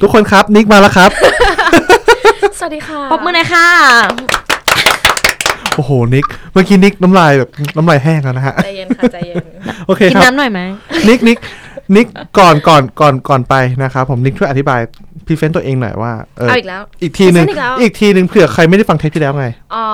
[0.00, 1.10] ทุกคนครับนิกมาแล้วครับ
[2.58, 3.66] สวัสดีค่ะปรบมือหน่อยค่ะ
[5.76, 9.44] โอ้โหนิก เมื่อกี้นิกน้ำลายแบบน้ำลายแห้งแล้วนะฮะ ใจเย็นค่ะ ใจเย็น
[9.86, 10.60] โอเคกินครับ น้ำหน่อยไหม
[11.08, 11.38] นิกนิก
[11.96, 12.06] นิก
[12.38, 14.80] ก่อนก่อนก่อนก่อนไปนะครับผมนิกช่วยอธิบาย
[15.26, 19.86] present ตัวเองหน่อยว่าเออเอาอีกแล้วอีกทีหนึ่ง present อีกแล้วอีกทีหนึ่งเผื่อใครไม่ได้ฟังเทปที่แล้วไง อ๋อ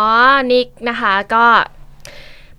[0.52, 1.44] นิกนะคะก็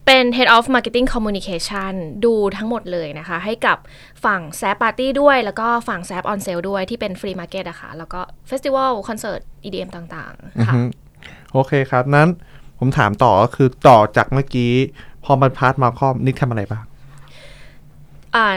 [0.06, 1.94] เป็น Head of Marketing Communication
[2.26, 3.78] ดูทั้งหมดเลยนะคะ ให้กับ
[4.26, 9.90] ฝั่ง ZAAP Party ด้วย แล้วก็ฝั่ง ZAAP On Sale ด้วยที่เป็น Flea Market อะค่ะ แล้วก็ Festival คอนเสิร์ต EDM
[9.96, 10.82] ต่างอือๆค่ะฮึ
[11.54, 12.28] โอเคครับ นั้น
[12.80, 14.72] ผมถามต่อก็คือต่อจากเมื่อกี้
[15.26, 16.84] พอมัน part Marcom นิกทำอะไรบ้าง
[18.36, 18.48] อ่า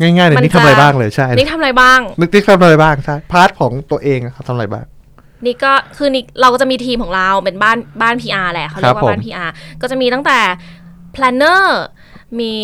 [0.00, 4.84] ง่ายๆเลยมันนิกทำอะไรจะบ้างเลยใช่นิกทำอะไรบ้างนิกนิกทำอะไรบ้างใช่ part ของตัวเองอะครับทำอะไรบ้าง
[5.46, 10.40] นี่ก็คือนี่เราก็จะมีทีมของเราเป็นบ้านบ้าน PR แหละเขาเรียกครับผมว่าบ้าน PR ก็จะมีตั้งแต่
[11.14, 11.64] planner
[12.40, 12.54] มี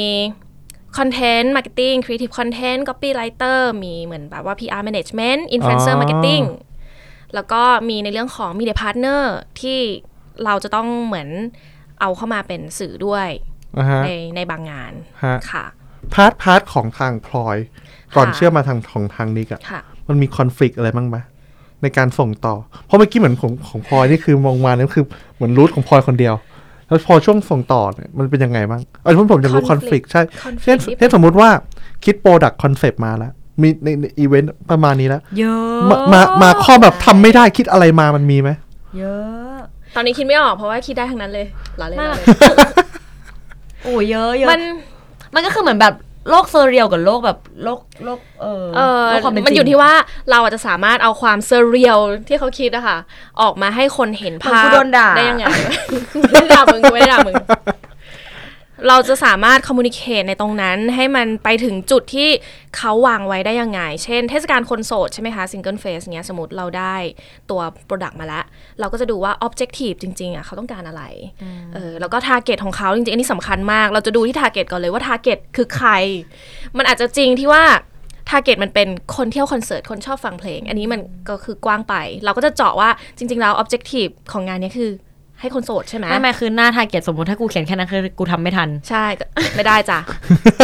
[0.96, 6.44] content marketing creative content copywriter มีเหมือนแบบว่า PR management influencer marketing
[7.35, 9.22] แล้วก็มีในเรื่องของ media partner
[9.61, 9.78] ที่
[10.44, 11.28] เราจะต้องเหมือน
[12.00, 13.28] เอาเข้ามาเป็นสื่อด้วย
[13.78, 14.92] นะฮะในในบางงาน
[15.24, 15.64] ฮะค่ะ
[16.14, 17.56] part part ของทางพลอย
[18.16, 21.16] ก่อนค่ะเชื่อมาทางของทางนิกอะค่ะมันมี conflict อะไรบ้างไหม
[21.82, 22.54] ในการส่งต่อ
[22.86, 26.34] เพราะเมื่อกี้เหมือนของของพลอยนี่คือมองมาเนี่ยคือเหมือน route ของพลอยคนเดียว
[26.86, 31.50] แล้วพอช่วงส่งต่อเนี่ยมันเป็นยังไงบ้างเออผมผมจะรู้ conflict ใช่ conflict เช่นที่เช่นสมมุติว่า
[32.04, 33.32] คิด product concept มาแล้ว
[33.62, 38.50] มีในในอีเวนต์ประมาณนี้แล้วเยอะมามามาข้อแบบทำไม่ได้คิดอะไรมามันมีไหม
[38.98, 39.58] เยอะ
[39.94, 41.46] ตอนนี้คิดไม่ออกเพราะว่าคิดได้ทั้งนั้นเลย
[41.80, 42.72] ล้อเล่นมากล้อเล่น
[43.84, 44.62] โอ้เยอะเยอะมัน
[45.35, 45.95] มันก็คือเหมือนแบบ
[46.31, 49.93] โลก surreal กับโลกแบบโลกโลกเออเออโลกความเป็นจริงมันอยู่ที่ว่า
[50.31, 51.98] เราอาจจะสามารถเอาความ surreal
[52.29, 52.99] ที่เขาคิดอะค่ะ
[53.40, 55.45] ออกมาให้คนเห็นภาพเหมือนกูโดนด่าได้ยังไง
[56.31, 57.35] ไม่ได้ด่ามึงกูไม่ได้ด่ามึง
[58.88, 62.29] เราจะสามารถ communicate ในตรงนั้น ให้มันไปถึงจุดที่
[62.77, 66.97] เขาวางไว้ได้ยังไง เช่น เทศกาลคนโสดใช่ไหมคะ Single Fest เงี้ยสมมติเราได้
[67.51, 68.45] ตัว Product มาแล้ว
[68.81, 71.03] เราก็จะดูว่า Objective จริงๆอะเขาต้องการอะไร
[71.75, 75.88] เออแล้วก็ Target ของเขาจริงๆ อันนี้สำคัญมาก เราจะดูที่ Target ก่อนเลยว่า Target คือใคร
[76.77, 77.64] มันอาจจะจริงที่ว่า
[78.29, 84.90] target มันเป็นคนเที่ยวคอนเสิร์ต คนชอบฟังเพลง อันนี้มันก็คือกว้างไป เราก็จะเจาะว่าจริง ๆ แล้ว objectiveของงานเนี้ยคือ
[85.40, 89.24] ให้คนโสดใช่ไหมไม่ไม่คือหน้าทาเกียรสมมติถ้ากูเขียนแค่นั้นคือกูทำไม่ทัน ใช่ก็
[89.57, 89.98] ไม่ได้จ้ะ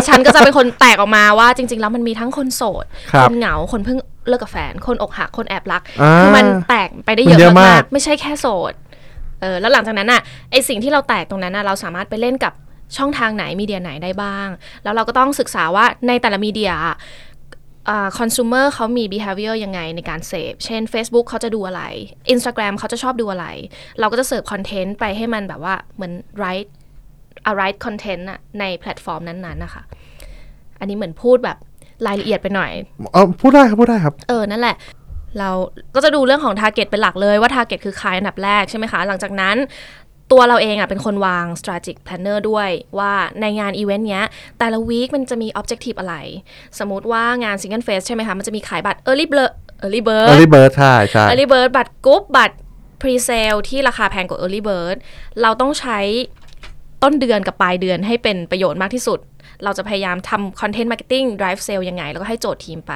[0.09, 8.73] ฉันก็จะเป็นคนแตกออกมาว่าจริง ๆ แล้วมันมีทั้งคนโสดครับนเหงาคนเพิ่งเลิกกับแฟน คนอกหักคนแอบรักอ่าคือมันแตกไปได้เยมันเยอะอะมามากกๆไม่ใช่แค่โสด
[9.41, 12.53] เออแล้วหลังจากนั้นอะไอสิ่งที่เราแตกตรงนั้นอะเราสามารถไปเล่นกับ
[12.97, 14.49] ช่องทางไหนมีเดียไหนได้บ้าง
[14.85, 16.97] แล้วเราก็ต้องศึกษาว่าในแต่ละมีเดียอะ
[18.19, 21.83] คอน sumer เขามี behavior ยังไงในการเสพ เช่น Facebook เขาจะดูอะไร
[22.35, 23.47] Instagram เขาจะชอบดูอะไร
[24.01, 26.13] เราก็จะเสิร์ฟคอนเทนต์ไปให้มันแบบว่าเหมือน
[26.45, 26.69] right
[27.51, 29.83] a right content อะในแพลตฟอร์มนั้นๆนะคะ
[30.79, 31.59] อันนี้เหมือนพูดแบบ
[32.07, 32.71] รายละเอียดไปหน่อย
[33.13, 34.77] เออพูดได้ครับพูดได้ครับ เออ นั่นแหละ
[35.39, 35.51] เรา
[35.95, 39.57] ก็จะดูเรื่องของ Target เป็นหลักเลยว่า Target คือใครอันดับแรกใช่ไหมคะ หลังจากนั้น
[40.33, 44.25] ตัวเราเองอะเป็นคนวาง strategic planner ด้วยว่าในงานอีเวนต์เนี้ย
[44.59, 46.15] แต่ละ week มันจะมี objective อะไร
[46.79, 49.53] สมมติว่างาน Single Fest ใช่ไหมคะ มันจะมีขายบัตร early bird
[49.85, 52.57] early bird early bird ใช่ใช่ early bird บัตรกรุ๊ปบัตร
[53.01, 54.97] pre sale ที่ราคาแพงกว่า early bird
[55.43, 55.99] เราต้องใช้
[57.03, 59.19] ต้นเดือนกับปลายเดือนให้เป็นประโยชน์มากที่สุด
[59.65, 62.93] เราจะพยายามทำ content marketing drive sale ยังไง แล้วก็ให้โจทย์ทีมไป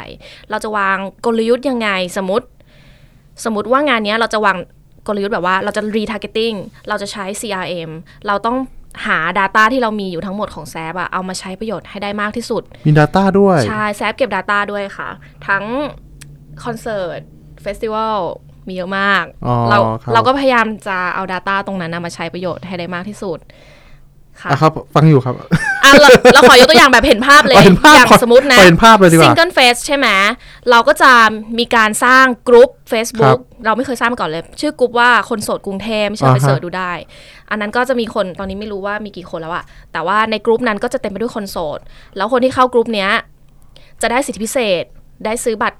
[0.50, 2.46] เราจะวางกลยุทธ์ยังไงสมมติ
[3.44, 4.56] สมมติว่างานเนี้ยเราจะวาง
[5.06, 6.56] กลยุทธ์แบบว่าเราจะ retargeting
[6.88, 7.90] เราจะใช้ CRM
[8.26, 8.56] เราต้อง
[9.06, 15.08] หา Data ที่เรามีอยู่ทั้งหมดของแซฟอะเอามาใช้ประโยชน์ให้ได้มากที่สุด มี Data ด้วย ใช่ ZAAP เก็บ Data ด้วยค่ะ
[15.48, 15.64] ทั้ง
[16.64, 17.20] คอนเสิร์ต
[17.62, 18.18] festival
[18.68, 23.38] มีเยอะมากอ๋อเราครับเราก็พยายามจะเอา Data ตรงนั้นนะมาใช้ประโยชน์ให้ได้มากที่สุด
[24.42, 30.08] ค่ะอะครับ ฟังอยู่ครับอะเราเราขอยกตัวอย่างแบบเห็นภาพเลยขอเห็นภาพอย่างขอสมมตินะขอเห็นภาพเลยดีกว่า Single Fest ใช่ไหม
[30.70, 31.12] เราก็จะ
[31.58, 36.92] มีการสร้างกรุ๊ปครั Facebook บเราไม่เคยสร้างมาก่อนเลย ชื่อกรุ๊ปว่าคนโสดกรุงเทพไม่เชื่อไปอ่าฮะ search ดูได้
[37.50, 41.78] อันนั้นก็จะมีคนตอนนี้ไม่รู้ว่ามีกี่คนแล้วอะแต่ว่าในกรุ๊ปนั้นก็จะเต็มไปด้วยคนโสด
[42.16, 43.10] แล้วคนที่เข้ากรุ๊ปเนี้ย
[44.02, 44.84] จะได้สิทธิพิเศษ
[45.24, 45.78] ได้ซื้อบัตร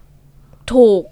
[0.74, 1.02] ถูก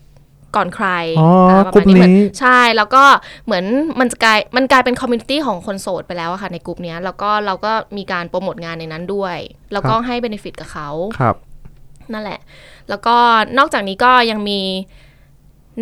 [0.56, 0.88] ก่อนใคร
[1.20, 3.04] อ๋ออ่าประมาณนี้กรุ๊ปนี้เหมือนใช่แล้วก็
[3.44, 3.64] เหมือน
[4.00, 9.36] มันจะกลายมันกลายเป็นคอมมูนิตี้ของคนโสดไปแล้วอะค่ะในกลุ่มเนี้ยแล้วก็เราก็มีการโปรโมทงานในนั้นด้วย
[9.72, 10.88] แล้วก็ให้ benefit กับเขา
[11.20, 11.36] ครับ
[12.12, 12.40] นั่นแหละ
[12.88, 13.16] แล้วก็
[13.58, 14.60] นอกจากนี้ก็ยังมี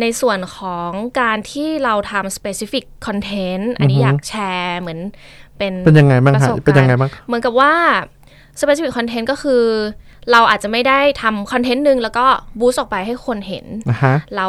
[0.01, 4.99] ในส่วนของการที่เราทำ specific content อันนี้อือฮึอยากแชร์เหมือน
[5.57, 7.73] เป็นเป็นยังไงบ้างฮะประสบการณ์เป็นยังไงบ้างเหมือนกับว่า
[8.59, 9.63] specific content ก็คือ
[10.31, 12.25] เราอาจจะไม่ได้ทำคอนเทนต์หนึ่งแล้วก็
[12.59, 14.47] boost ออกไปให้คนเห็นนะฮะเรา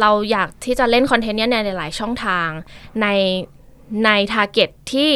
[0.00, 2.48] เราอยากที่จะเล่นคอนเทนต์เนี้ยในหลายๆช่องทาง
[3.02, 3.06] ใน
[4.04, 5.10] ใน target ที่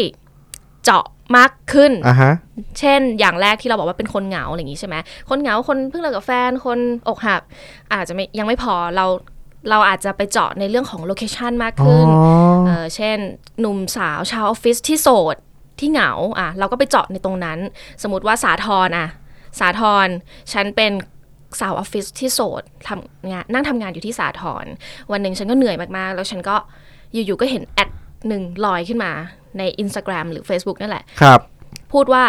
[0.84, 1.04] เจาะ
[1.36, 2.32] มากขึ้นอะฮะ
[2.78, 4.96] เช่น อย่างแรกที่เราบอกว่าเป็นคนเหงาอะไรอย่างนี้ใช่ไหม
[5.28, 7.42] คนเหงา คนเพิ่งเลิกกับแฟน คนอกหัก
[7.92, 9.06] อาจจะไม่ยังไม่พอ เรา
[9.70, 12.06] เราอาจจะไปเจาะในเรื่องของ location มากขึ้นอ๋อ
[12.66, 13.18] เออเช่น
[13.60, 15.36] หนุ่มสาวชาวออฟฟิศที่โสด
[15.78, 17.58] ที่เหงา อะ เราก็ไปเจาะในตรงนั้น
[18.02, 19.08] สมมติว่าสาทรอะ
[19.60, 20.08] สาทร
[20.52, 20.92] ฉันเป็น
[21.60, 24.66] สาวออฟฟิศที่โสดทำงานนั่งทำงานอยู่ที่สาทร
[25.12, 26.56] วันหนึ่งฉันก็เหนื่อยมากๆ แล้วฉันก็
[27.12, 27.88] อยู่ๆก็เห็น ad
[28.28, 29.12] หนึ่งลอยขึ้นมา
[29.58, 31.40] ใน Instagram หรือ Facebook นั่นแหละ ครับ
[31.92, 32.24] พูดว่า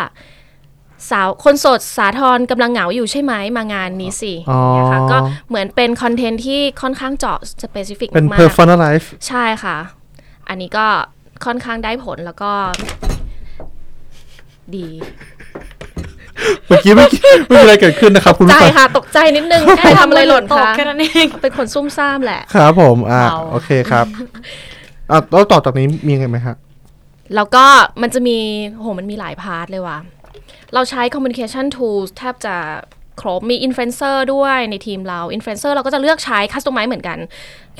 [1.09, 5.17] สาวคนโสดสาทรกำลังเหงาอยู่ใช่ไหมมางานนี้สิอ๋อเนี่ยค่ะก็
[5.49, 9.77] เหมือนเป็นคอนเทนต์ที่ค่อนข้างเจาะสเปซิฟิกเป็น มาก personalize ๆใช่ค่ะ
[10.49, 10.87] อันนี้ก็
[11.45, 12.51] ค่อนข้างได้ผลแล้วก็
[14.75, 14.87] ดี
[16.67, 17.05] เมื่อกี้ไม่
[17.49, 24.05] ไม่มีอะไรเกิดขึ้นนะครับ คุณใจผู้ฟังค่ะ ตกใจนิดนึงใครทำอะไรหล่นตกคะแค่นั้นเองเป็นคนซุ่มซ่ามแหละ ครับผมอ่าเอาโอเคครับ
[25.11, 26.55] อะแล้วต่อจากนี้มีไงไหมฮะ
[27.35, 27.65] แล้วก็
[28.01, 28.37] มันจะมี
[28.79, 29.97] โหมันมีหลาย part เลยว่ะ
[30.73, 32.55] เราใช้ communication tools แทบจะ
[33.21, 37.17] ครบมี influencer ด้วยในทีมเรา influencer เราก็จะเลือกใช้ customize เหมือนกัน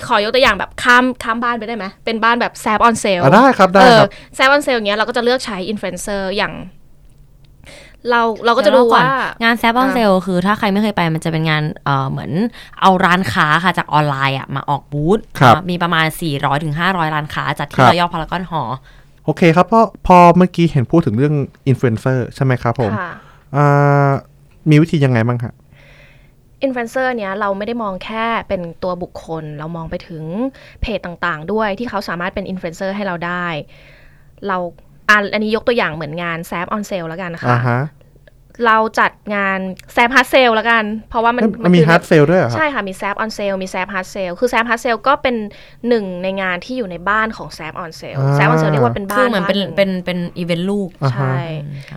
[0.08, 6.54] ขอยกตัวอย่างแบบข้ามข้ามบ้านไปได้ไหมเป็นบ้านแบบ s a p on sale อะได้ครับ ได้ครับแซ p on sale อย่างเงี้ยเราก็จะเลือกใช้ influencer อย่าง
[8.10, 9.04] เราเราก็จะรู้ว่า
[9.44, 12.32] งานแซบ o อนเซลคือถ้าใครไม่เคยไปมันจะเป็นงานเอ่อเหมือน
[12.82, 18.64] เอาร้านค้าค่ะจากออนไลน์อะมาออกบูธครับมีประมาณ 400-500ถึง500 ร้านค้าจัดคที่รับรอยอพารากอนหอ
[19.26, 21.34] โอเคครับเพราะพอเมื่อกี้เห็นพูดถึงเรื่อง
[21.68, 23.12] อินฟลูเอนเซอร์ใช่ไหมครับผมค่ะ
[23.56, 24.12] อ่า
[24.70, 25.54] มีวิธียังไงบ้างฮะ
[26.64, 30.24] อินฟลูเอนเซอร์เนี้ยเราไม่ได้มองแค่เป็นตัวบุคคล เรามองไปถึง
[30.82, 33.48] เพจต่างๆ ด้วยที่เขาสามารถเป็นอินฟลูเอนเซอร์ให้เราได้
[34.48, 34.58] เรา
[35.10, 37.82] อะอันนี้ยกตัวอย่างเหมือนงาน ZAAP on Sale แล้วกันนะคะอ่าฮะ
[38.66, 39.60] เราจัดงาน
[39.94, 44.08] ZAAP Hard Sale แล้วกัน เพราะว่ามันมันมีคือ Hard Sale ด้วยเหรอครับใช่ค่ะ มี ZAAP on Sale มี ZAAP Hard
[44.12, 45.36] Sale คือ ZAAP Hard Sale ก็เป็น
[45.88, 51.40] หนึ่งในงานที่อยู่ในบ้านของ ZAAP on Sale อ่า ZAAP on Sale เรียกว่าเป็นบ้านคือเหมือนเป็นบ้านเป็นเป็นอีเวนต์ลูกอ่าฮะใช่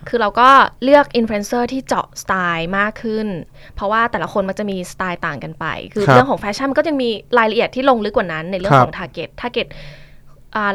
[0.09, 0.49] คือเราก็
[0.85, 3.27] เลือกอินฟลูเอนเซอร์ที่เจาะสไตล์มากขึ้น
[3.75, 10.02] เพราะว่าแต่ละคนมันจะมีสไตล์ต่างกันไป คือครับเรื่องของแฟชั่นมันก็ยังมีรายละเอียดที่ลงลึกกว่านั้นในเรื่องครับของ Target Target อ่าร้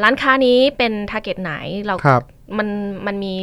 [0.07, 1.53] านค้านี้เป็น Target ไหน
[1.85, 2.21] เราครับ
[2.57, 2.67] มัน
[3.05, 3.35] มันมี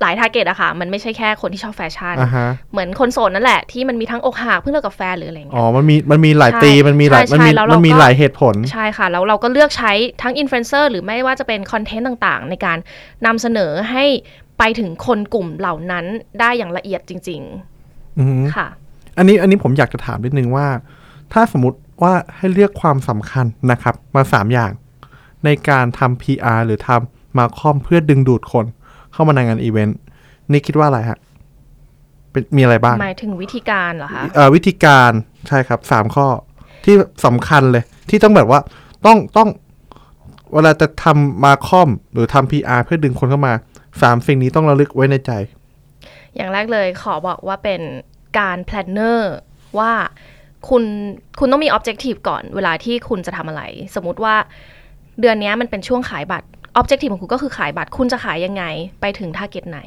[0.00, 12.78] หลาย Target อะค่ะ มันไม่ใช่แค่คนที่ชอบแฟชั่นอ่าฮะเหมือนคนโสดนั่นแหละ ที่มันมีทั้งอกหักเพิ่งเลิกกับแฟนหรืออะไรอย่างเงี้อ๋อมันมี มันมีหลายใช่ตี มันมีหลายใช่มันมีใช่แล้วเรามันมีก็หลายเหตุผล ใช่ค่ะ แล้วเราก็เลือกใช้ทั้งอินฟลูเอนเซอร์หรือไม่ว่าจะเป็นคอนเทนต์ต่างๆ ในการ
[13.26, 14.04] นำเสนอให้
[14.58, 16.04] ไปถึงคนกลุ่มเหล่านั้น
[16.40, 17.42] ได้อย่างละเอียดจริง
[18.18, 18.66] อือฮึๆค่ะ
[19.18, 20.66] อันนี้ อันนี้ผมอยากจะถามนิดนึงว่า
[21.32, 24.70] ถ้าสมมติว่าให้เลือกความสำคัญนะครับ มาสามอย่าง
[25.46, 28.64] ในการทำ PR หรือทำ marcom เพื่อดึงดูดคน
[29.12, 29.98] เข้ามาในงานอีเวนต์
[30.50, 31.18] นี่คิดว่าอะไรฮะ
[32.30, 35.12] เป็นมีอะไรบ้างหมายถึงวิธีการเหรอคะเอ่อวิธีการ
[35.48, 36.26] ใช่ครับสามข้อ
[36.84, 38.60] ที่สำคัญเลย ที่ต้องแบบว่า
[39.06, 39.48] ต้องต้อง
[40.52, 43.54] เวลาจะทำ marcom หรือทำ PR เพื่อดึงคนเข้ามา
[44.02, 45.32] สามสิ่งนี้ต้องระลึกไว้ในใจ
[46.34, 47.80] อย่างแรกเลยขอบอกว่าเป็น
[48.38, 49.34] การ plan เนอะ
[49.78, 49.92] ว่า
[50.68, 50.82] คุณ
[51.38, 53.62] คุณต้องมี objective ก่อนเวลาที่คุณจะทำอะไร
[53.94, 54.34] สมมติว่า
[55.20, 58.64] เดือนนี้มันเป็นช่วงขายบัตรobjective ของคุณก็คือขายบัตร คุณจะขายยังไง
[59.00, 59.80] ไปถึง target ไหน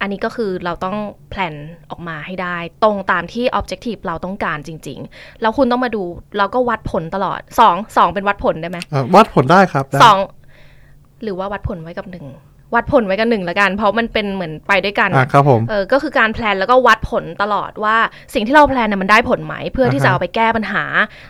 [0.00, 0.96] อันนี้ก็คือเราต้อง
[1.30, 1.54] plan
[1.90, 6.02] ออกมาให้ได้ ตรงตามที่ objective เราต้องการจริง ๆ แล้วคุณต้องมาดู
[6.38, 10.18] เราก็วัดผลตลอดสองสองเป็นวัดผลได้ไหมอะวัดผลได้ครับได้สอง
[11.22, 12.26] หรือว่าวัดผลไว้กับหนึ่ง
[12.74, 17.96] วัดผลไว้กับหนึ่งละกัน เพราะมันเป็นเหมือนไปด้วยกันอะครับผมเออก็คือการ plan แล้วก็วัดผลตลอดว่า
[18.34, 20.84] สิ่งที่เรา plan น่ะมันได้ผลไหมเพื่อที่อ่าฮะจะเอาไปแก้ปัญหา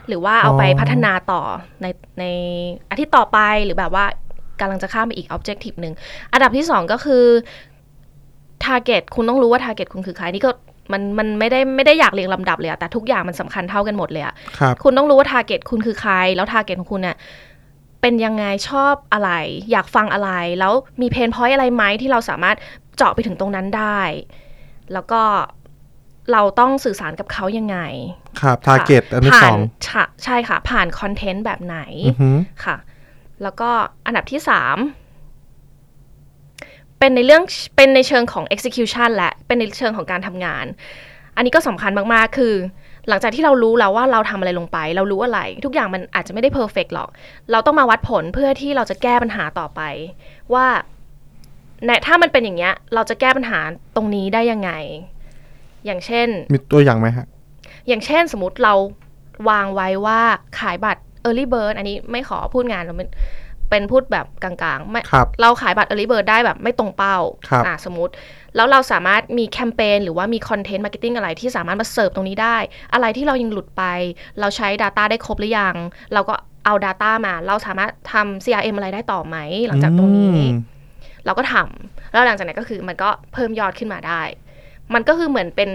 [0.08, 1.42] หรือว่าเอาไปอ๋อพัฒนาต่อ
[1.82, 1.86] ใน
[2.20, 2.24] ใน
[2.90, 4.04] อาทิตย์ต่อไปหรือแบบว่า
[4.60, 5.94] กำลังจะข้ามไปอีก objective หนึ่ง
[6.32, 7.24] อันดับที่สองก็คือ
[8.64, 10.50] target คุณต้องรู้ว่า target คุณคือใครนี่ก็
[10.92, 17.16] มันมันไม่ได้ไม่ได้อยากเรียงลำดับเลยอะแต่ทุกอย่างมันสำคัญเท่ากันหมดเลยอะครับคุณต้องรู้ว่า target คุณคือใคร แล้ว target ของคุณเนี่ย
[18.00, 19.30] เป็นยังไงชอบอะไร
[19.70, 22.56] อยากฟังอะไร แล้วมีเพนพอยต์อะไรไหมที่เราสามารถ
[22.96, 24.00] เจาะไปถึงตรงนั้นได้
[24.92, 25.22] แล้วก็
[26.32, 27.78] เราต้องสื่อสารกับเขายังไง
[28.40, 32.76] ครับทาร์เก็ตอันที่ผ่าสนองใช่ใช่ค่ะ ผ่านคอนเทนต์แบบไหนอือหือค่ะ
[33.42, 33.70] แล้วก็
[34.06, 34.78] อันดับที่สาม
[36.98, 37.42] เป็นในเรื่อง
[37.76, 40.66] เป็นในเชิงของ execution และเป็นในเชิงของการทำงาน
[41.36, 42.54] อันนี้ก็สำคัญมากๆ คือ
[43.08, 47.08] หลังจากที่เรารู้แล้วว่าเราทำอะไรลงไป เรารู้อะไร ทุกอย่างมันอาจจะไม่ได้ perfect หรอก
[47.52, 49.80] เราต้องมาวัดผลเพื่อที่เราจะแก้ปัญหาต่อไป
[50.54, 50.66] ว่า
[51.86, 53.58] ในถ้ามันเป็นอย่างเงี้ย เราจะแก้ปัญหา
[53.96, 54.70] ตรงนี้ได้ยังไง
[55.86, 57.26] อย่างเช่น มีตัวอย่างไหมฮะ
[57.88, 58.74] อย่างเช่นสมมติเรา
[59.50, 60.20] วางไว้ว่า
[60.58, 62.94] ขายบัตร Early Bird อันนี้ไม่ขอพูดงานเรา
[63.70, 67.16] เป็นเป็นพูดแบบกลางๆไม่ครับเราขายบัตร Early Bird ได้แบบไม่ตรงเป้า
[67.48, 68.12] ครับอะสมมติ
[68.56, 72.56] แล้วเราสามารถมีแคมเปญหรือว่ามี content marketing อะไรที่สามารถมาเสิร์ฟตรงนี้ได้
[72.92, 73.82] อะไรที่เรายังหลุดไป
[74.40, 75.76] เราใช้ Data ได้ครบหรือยัง
[76.12, 80.52] เราก็เอา Data มา เราสามารถทำ CRM อะไรได้ต่อไหม หลังจากตรงนี้อืม
[81.26, 84.22] เราก็ทำแล้วหลังจากนั้นก็คือมันก็เพิ่มยอดขึ้นมาได้
[84.94, 85.70] มันก็คือเหมือนเป็น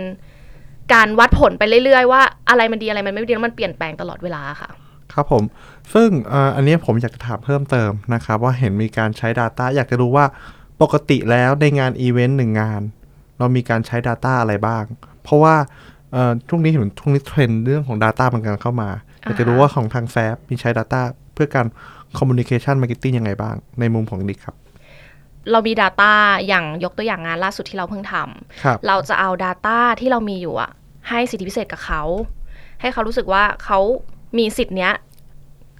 [0.93, 4.69] การวัดผลไปเรื่อยๆ ว่าอะไรมันดีอะไรมันไม่ดีแล้วมันเปลี่ยนแปลงตลอดเวลาค่ะ
[5.15, 5.43] ครับผม
[5.93, 10.25] ซึ่งเอ่ออันนี้ผมอยากจะถามเพิ่มเติมนะครับว่าเห็นมีการใช้ Data อยากจะรู้ว่า
[10.81, 12.81] ปกติแล้วในงานอีเวนต์หนึ่งงาน
[13.37, 14.83] เรามีการใช้ Data อะไรบ้าง
[15.23, 15.55] เพราะว่า
[16.11, 18.89] เอ่อช่วงนี้เห็นช่วงนี้เทรนด์เรื่องของ Data มันกำลังเข้ามา
[19.21, 21.01] อยากจะรู้ว่าของทางแซฟมีใช้ Data
[21.33, 21.67] เพื่อการ
[22.17, 24.55] Communication Marketing ยังไงบ้าง ในมุมของนิกครับ
[25.51, 26.11] เรามี Data
[26.47, 30.71] อย่างยกตัวอย่างงานล่าสุดที่เราเพิ่งทำครับเราจะเอา Data ที่เรามีอยู่อะ
[31.09, 32.03] ให้สิทธิพิเศษกับเขา
[32.81, 33.79] ให้เขารู้สึกว่าเขา
[34.37, 34.93] มีสิทธิ์เนี้ย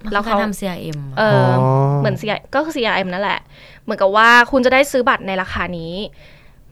[0.02, 3.40] แล้แล้ววเขาเขาทำ CRM เออะอออเหมือน CR ก็คือ CRM นั่นแหละ
[3.84, 5.94] เหมือนกับว่าคุณจะได้ซื้อบัตรในราคานี้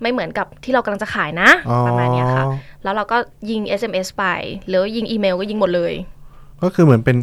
[0.01, 2.45] ไม่เหมือนกับที่เรากำลังจะขายนะอ๋อประมาณเนี้ยค่ะ
[2.83, 3.17] แล้วเราก็
[3.51, 4.25] ยิง SMS ไป
[4.69, 5.95] หรือยิงอีเมลก็ยิงหมดเลย
[6.63, 7.17] ก็คือเหมือนเป็น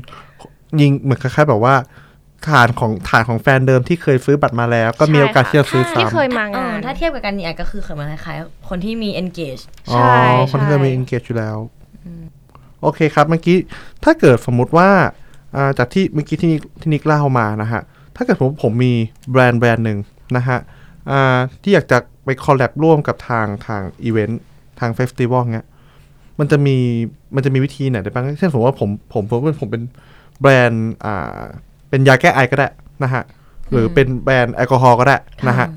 [0.81, 1.75] ยิงเหมือนคล้ายๆแบบว่า
[2.47, 10.17] ฐานของฐานของแฟนเดิมที่เคยซื้อบัตรมาแล้ว ก็มีโอกาสที่จะซื้อที่เคซ้ำยมาเอองานถ้าเทียบกับกันเนี่ยก็คือเหมือนคล้ายๆคนที่มี engage อ๋อใช่
[10.51, 11.57] คนที่เคยมีใช่ engage อยู่แล้ว
[12.81, 13.57] โอเคครับเมื่อกี้
[14.03, 14.89] ถ้าเกิดสมมุติว่า
[15.55, 17.81] อ่าจากที่เมื่อกี้ที่นิกที่นิกเล่ามานะฮะ
[18.15, 18.93] ถ้าเกิดผมผมมี
[19.31, 19.97] แบรนด์แบรนด์หนึ่ง
[20.37, 20.57] นะฮะ
[21.09, 24.41] อ่าที่อยากจะไป collab ร่วมกับทางทางอีเวนต์
[24.79, 25.67] ทาง festival เงี้ย
[26.39, 26.77] มันจะมี
[27.35, 29.83] มันจะมีวิธีไหนได้บ้างเช่นสมมติว่าผมผมผมผมเป็น
[30.41, 31.41] แบรนด์อ่า
[31.89, 32.67] เป็นยาแก้ไอก็ได้
[33.03, 33.23] นะฮะ
[33.71, 35.17] หรือเป็นแบรนด์แอลกอฮอล์ก็ได้
[35.47, 35.67] นะฮะ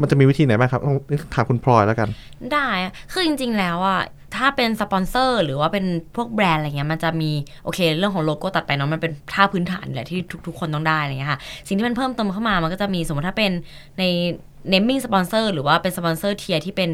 [0.00, 0.96] มันจะมีวิธีไหนบ้างครับต้อง
[1.34, 2.08] ถามคุณพลอยแล้วกัน
[2.52, 4.02] ได้อะคือจริง ๆ แล้วอะ
[4.40, 7.30] ถ้าเป็นสปอนเซอร์ หรือว่าเป็นพวกแบรนด์อะไรเงี้ยมันจะมี
[7.64, 13.52] โอเค เรื่องของโลโก้ตัดไปเนาะมันเป็นท่าพื้นฐานแหละที่ทุก ๆ คนต้องได้อะไรเงี้ยค่ะสิ่งที่มันเพิ่มเติมเข้ามามันก็จะมีสมมติถ้าเป็น
[13.98, 14.04] ใน
[14.72, 16.90] naming sponsor หรือว่าเป็นสปอนเซอร์ tier ที่เป็น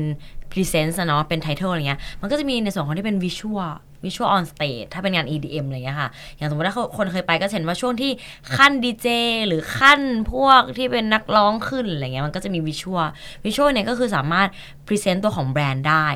[0.52, 3.72] present อะเนาะเป็น title อะไรเงี้ยมันก็จะมีในส่วนของที่เป็น visual
[4.04, 8.10] visual on stage ถ้าเป็นงาน EDM อะไรเงี้ยค่ะ อย่างสมมติถ้าคนเคยไปก็เห็นว่าช่วงที่
[8.56, 9.08] ขั้นดีเจ
[9.48, 10.00] หรือขั้น
[10.32, 13.06] พวกที่เป็นนักร้องขึ้นอะไรเงี้ยมันก็จะมี visual
[13.44, 14.48] visual เนี่ยก็คือสามารถ
[14.86, 16.06] present ตัวของแบรนด์ได้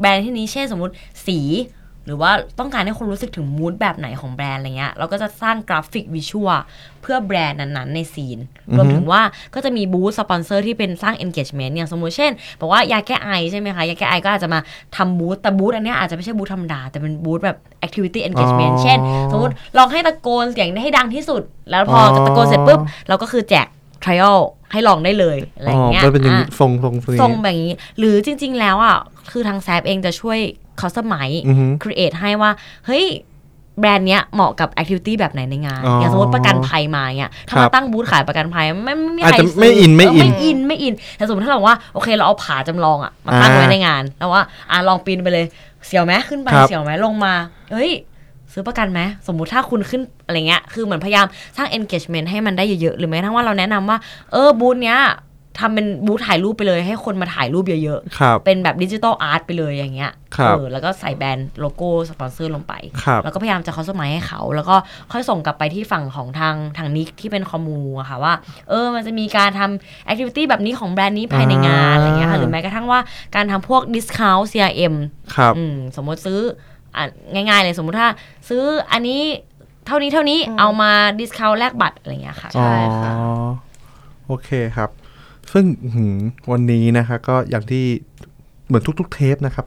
[0.00, 0.92] แบรนด์ที่นี้เช่นสมมุติ
[1.26, 1.40] สี
[2.06, 6.60] หรือว่าต้องการให้คนรู้สึกถึง mood แบบไหนของแบรนด์อะไรเงี้ยเราก็จะสร้างกราฟิก visual
[7.02, 8.38] เพื่อแบรนด์นั้นๆ ใน scene
[8.76, 9.22] รวมถึงว่า
[9.54, 14.60] ก็จะมีบูธสปอนเซอร์ที่เป็นสร้าง engagement อย่างสมมุติเช่นบอกว่ายาแก้ไอใช่ไหมคะยาแก้ไอก็อาจจะมา
[14.96, 18.98] ทำบูธแต่บูธอันเนี้ยอาจจะไม่ใช่บูธธรรมดา แต่เป็นบูธแบบ activity engagement อ๋อเช่น
[19.32, 23.66] สมมติลองให้ตะโกนเสียงให้ดังที่สุด แล้วพอออตะโกนเสร็จปุ๊บเราก็คือแจก
[24.04, 24.38] trial
[24.72, 28.96] ให้ลองได้เลยอะไรอย่างเงี้ยมันเป็นอย่างนี้อะทรงทรงทรงทรงนี้แบบนี้ หรือจริง ๆ แล้วอะ
[29.30, 30.38] คือทาง ZAAP เองจะช่วย
[30.80, 32.50] customize อือฮึ create ให้ว่า
[32.86, 33.06] เฮ้ย
[33.80, 45.46] แบรนด์เนี้ยเหมาะกับ activity แบบไหนในงานอ๋อออย่างสมมติประกันภัยมาเนี่ยถ้าครับมาตั้งบูธขายประกันภัยไม่ไม่มีอาจใครจะซื้อไม่อินไม่อินไม่อินไม่อิน แต่สมมติถ้าเราว่าโอเคเราเอาผาจำลองอะมาตั้งอ่าไว้ในงาน แล้วว่าอะลองปีนไปเลย
[45.86, 47.34] เสียวไหมขึ้นไปครับเสียวไหมลงมา
[47.72, 47.90] เฮ้ย
[48.52, 53.98] ซื้อประกันไหมสมมุติถ้าคุณขึ้นอะไรเงี้ย คือเหมือนพยายามสร้าง engagement ให้มันได้เยอะๆ หรือแม้กระทั่งว่าเราแนะนำว่า
[54.32, 54.98] เออบูธเนี้ย
[55.60, 64.76] ทำเป็นบูธถ่ายรูปไปเลย ให้คนมาถ่ายรูปเยอะครับๆเป็นแบบ digital art ไปเลยอย่างเงี้ยครับเออแล้วก็ใส่แบรนด์โลโก้สปอนเซอร์ลงไปครับแล้วก็พยายามจะ customize ให้เขา แล้วก็
[65.12, 68.34] ค่อยส่งกลับไปที่ฝั่งของทางทางนิกที่เป็น commu อะค่ะว่า
[68.68, 73.00] เออมันจะมีการทำ activity แบบนี้ของแบรนด์นี้ภายในงานอ่าอะไรเงี้ยค่ะหรือแม้กระทั่งว่า
[73.34, 74.94] การทำพวก discount CRM
[75.36, 76.40] ครับอืมสมมติซื้อ
[76.96, 78.08] อะง่ายๆเลยสมมุติถ้า
[78.48, 79.20] ซื้ออันนี้
[79.86, 83.48] เท่านี้เท่านี้อืมเอามา discount แลกบัตรอะไรเงี้ยค่ะใช่ค่ะอ๋อ
[84.26, 84.90] โอเคครับ
[85.52, 86.16] ซึ่งอื้อหือ
[86.50, 87.84] วันนี้นะคะก็อย่างที่
[88.66, 89.66] เหมือนทุก ๆ เทปนะครับ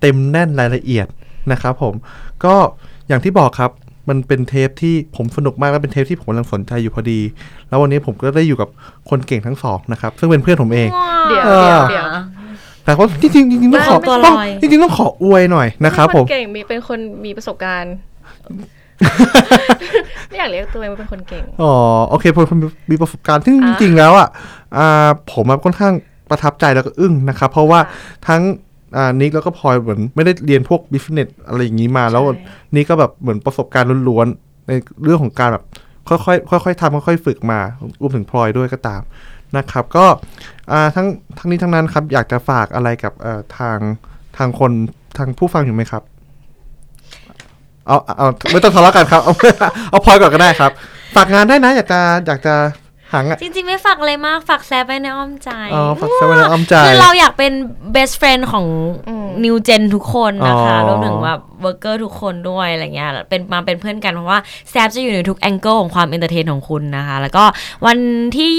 [0.00, 1.06] เต็มแน่นรายละเอียด
[1.52, 1.94] นะครับผม
[2.44, 2.54] ก็
[3.08, 3.70] อย่างที่บอกครับ
[4.08, 7.20] มันเป็นเทปที่ผมสนุกมากและเป็นเทปที่ผมกำลังสนใจอยู่พอดี
[7.68, 8.68] แล้ววันนี้ผมก็ได้อยู่กับ
[9.10, 10.88] คนเก่งทั้งสองนะครับ ซึ่งเป็นเพื่อนผมเอง
[11.28, 12.24] เดี๋ยวเออเดี๋ยวเดี๋ยว
[12.84, 17.94] แต่ว่าจริงๆจริงๆต้องขอตัวลต้องอยจริงๆต้องขออวยหน่อยนะครับผมเก่งมีเป็นคนมีประสบการณ์
[20.28, 21.72] ไม่อยากเรียกตัวเองว่าเป็นคนเก่ง อ๋อ
[22.08, 22.58] โอเคพอผม
[22.90, 24.28] มีประสบการณ์ซึ่งอะจริง ๆ แล้วอะ
[24.76, 25.94] อ่าผมอะค่อนข้าง
[26.30, 27.80] ประทับใจแล้วก็อึ้งนะครับ เพราะว่า
[28.28, 28.42] ทั้ง
[28.96, 32.22] อ่านิกแล้วก็พลอยเหมือนไม่ได้เรียนพวกบิสเนสอะไรอย่างนี้มา แล้ว
[32.74, 34.72] นี่ก็แบบเหมือนประสบการณ์ล้วนๆใน
[35.04, 35.64] เรื่องของการแบบ
[36.08, 37.60] ค่อยๆค่อยๆทำค่อยๆฝึกมา
[38.00, 39.02] รวมถึงพลอยด้วยก็ตาม
[39.56, 40.06] นะครับ ก็
[40.72, 41.06] อ่าทั้ง
[41.38, 43.78] ทั้งนี้ทั้งนั้นครับอยากจะฝากอะไรกับเอ่อทาง
[44.36, 44.72] ทางคน
[45.18, 46.02] ทางผู้ฟังอยู่ไหมครับ
[47.88, 49.34] เอาเอาไม่ต้องทะเลาะกันครับ เอา
[49.90, 50.70] เอาพลอยก่อนก็ได้ครับ
[51.16, 52.54] ฝากงานได้นะ อยากจะอยากจะ
[53.12, 57.52] หางานจริง ๆ ไม่ฝากอะไรมาก ฝาก Zaap ไว้ในอ้อมใจอ๋อฝาก Zaap ไว้ในอ้อมใจ คือเราอยากเป็น
[57.94, 58.66] best friend ของ
[59.08, 64.38] อืม new gen ทุกคนนะคะอ๋อรวมถึงแบบ worker ทุกคนด้วยอะไรเงี้ยเป็นมาเป็นเพื่อนกันเพราะว่า
[64.70, 67.44] Zaap จะอยู่ในทุก angle ของความ entertain ของคุณนะคะ แล้วก็
[67.86, 67.98] วัน
[68.36, 68.50] ที่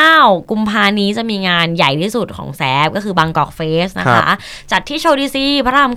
[0.00, 4.36] 29 กุมภานี้จะมีงานใหญ่ที่สุดของ Zaap ก็คือ Bangkok Fest นะคะครับ
[4.72, 5.92] จัดที่ Show DC พระราม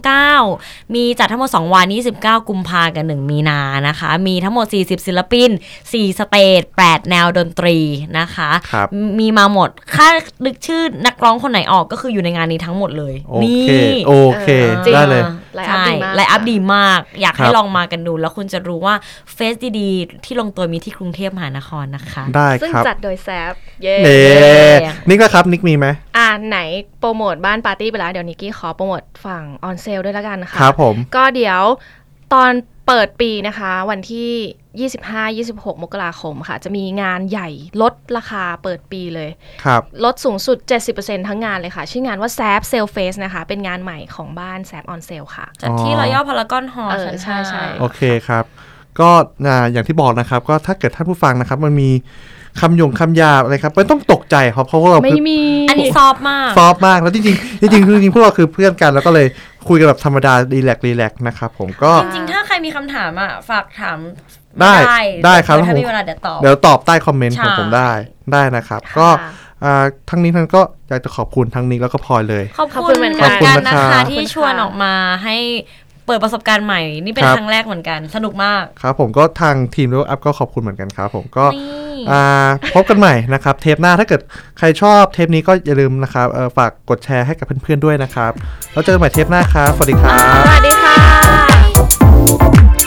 [0.45, 1.85] 9 มีจัดทั้งหมด 2 วัน
[2.17, 5.49] 29 กุมภากับ1มีนานะคะ มีทั้งหมด 40 ศิลปิน
[5.83, 7.77] 4 stage 8 แนวดนตรี
[8.19, 8.87] นะคะครับ
[9.19, 10.07] มีมาหมดค่า
[10.45, 13.71] นึกชื่อนักร้องคนไหนออกก็คืออยู่ในงานนี้ทั้งหมดเลยโอนี่โอเค
[14.07, 15.23] โอเคเออจริงได้เลย
[15.57, 18.95] line up ใช่ดีมาก line up ดีมาก อยากให้ครับลองมากันดู แล้วคุณจะรู้ว่า
[19.33, 24.19] fest ดีๆ ที่ลงตัวมีที่กรุงเทพมหานครนะคะ ได้ซึ่งครับจัดโดย Zaap เย่เน่
[24.81, 26.59] เย้นิกนะครับ นิกมีไหมอ่าไหน
[26.99, 31.61] โปรโมทบ้านปาร์ตี้ไปแล้ว เดี๋ยวนิกกี้ขอโปรโมทฝั่ง On Sale ด้วยละกันค่ะครับผมก็เดี๋ยว
[32.33, 32.51] ตอน
[32.87, 34.31] เปิดปีนะคะ วันที่
[34.77, 37.49] 25-26 มกราคมค่ะ จะมีงานใหญ่
[37.81, 39.29] ลดราคาเปิดปีเลย
[39.65, 40.57] ครับ ลดสูงสุด
[40.93, 46.89] 70%ทั้งงานเลยค่ะ ชื่องานว่า Zaap Sale Fest นะคะ เป็นงานใหม่ของบ้าน Zaap On Sale ค่ะ จัดที่อ๋อ Royal Paragon Hall
[46.91, 48.43] เออชั้นใช่ใช่ห้าโอเคครับ
[48.99, 49.09] ก็
[49.47, 51.89] อ่าอย่างที่บอกนะครับ ก็ถ้าเกิดท่านผู้ฟังนะครับ มันมี
[52.59, 59.27] คำหยงคำหยาบอะไรครับไม่ต้องตกใจครับเพราะว่าเราไม่มีอันนี้ soft มาก soft์มากแล้วจริงๆจริงๆจริงๆพวกเราคือเพื่อนกันแล้วก็เลย
[59.67, 63.99] คุยกันแบบธรรมดา relax relax นะครับผมก็จริงๆถ้าใครมีคำถามอะฝากถาม
[64.61, 64.75] ได้
[65.25, 67.91] ได้ครับเดี๋ยวถ้ามีเวลาเดี๋ยวตอบเดี๋ยวตอบใต้คอมเมนต์ใช่ของผมได้
[68.33, 69.07] ได้นะครับค่ะก็
[69.63, 74.93] อ่าทั้งนี้ทั้งก็อยากจะขอบคุณทั้งนี้แล้วก็พลอยเลย ขอบขอบคุคุณณเหมือนเหกัมืนอนกันนะขอบคุณคะนะครับที่ขอบคุณชวนค่ะออกมา
[75.23, 75.37] ให้
[76.05, 81.67] เปิดประสบการณ์ใหม่นี่เป็นครับครั้งแรกเหมือนกันสนุกมากครับ ผมก็ทางทีมแล้วอัพก็ขอบคุณเหมือนกันครับผมก็นี่
[82.11, 84.21] อ่าพบกันใหม่นะครับ เทปหน้าถ้าเกิด
[84.57, 88.31] ใครชอบเทปนี้ก็อย่าลืมนะครับเอ่อฝากกดแชร์ให้กับเพื่อนๆด้วยนะครับ
[88.73, 92.86] แล้วเจอกันใหม่เทปหน้าครับสวัสดีครับสวัสดีค่ะ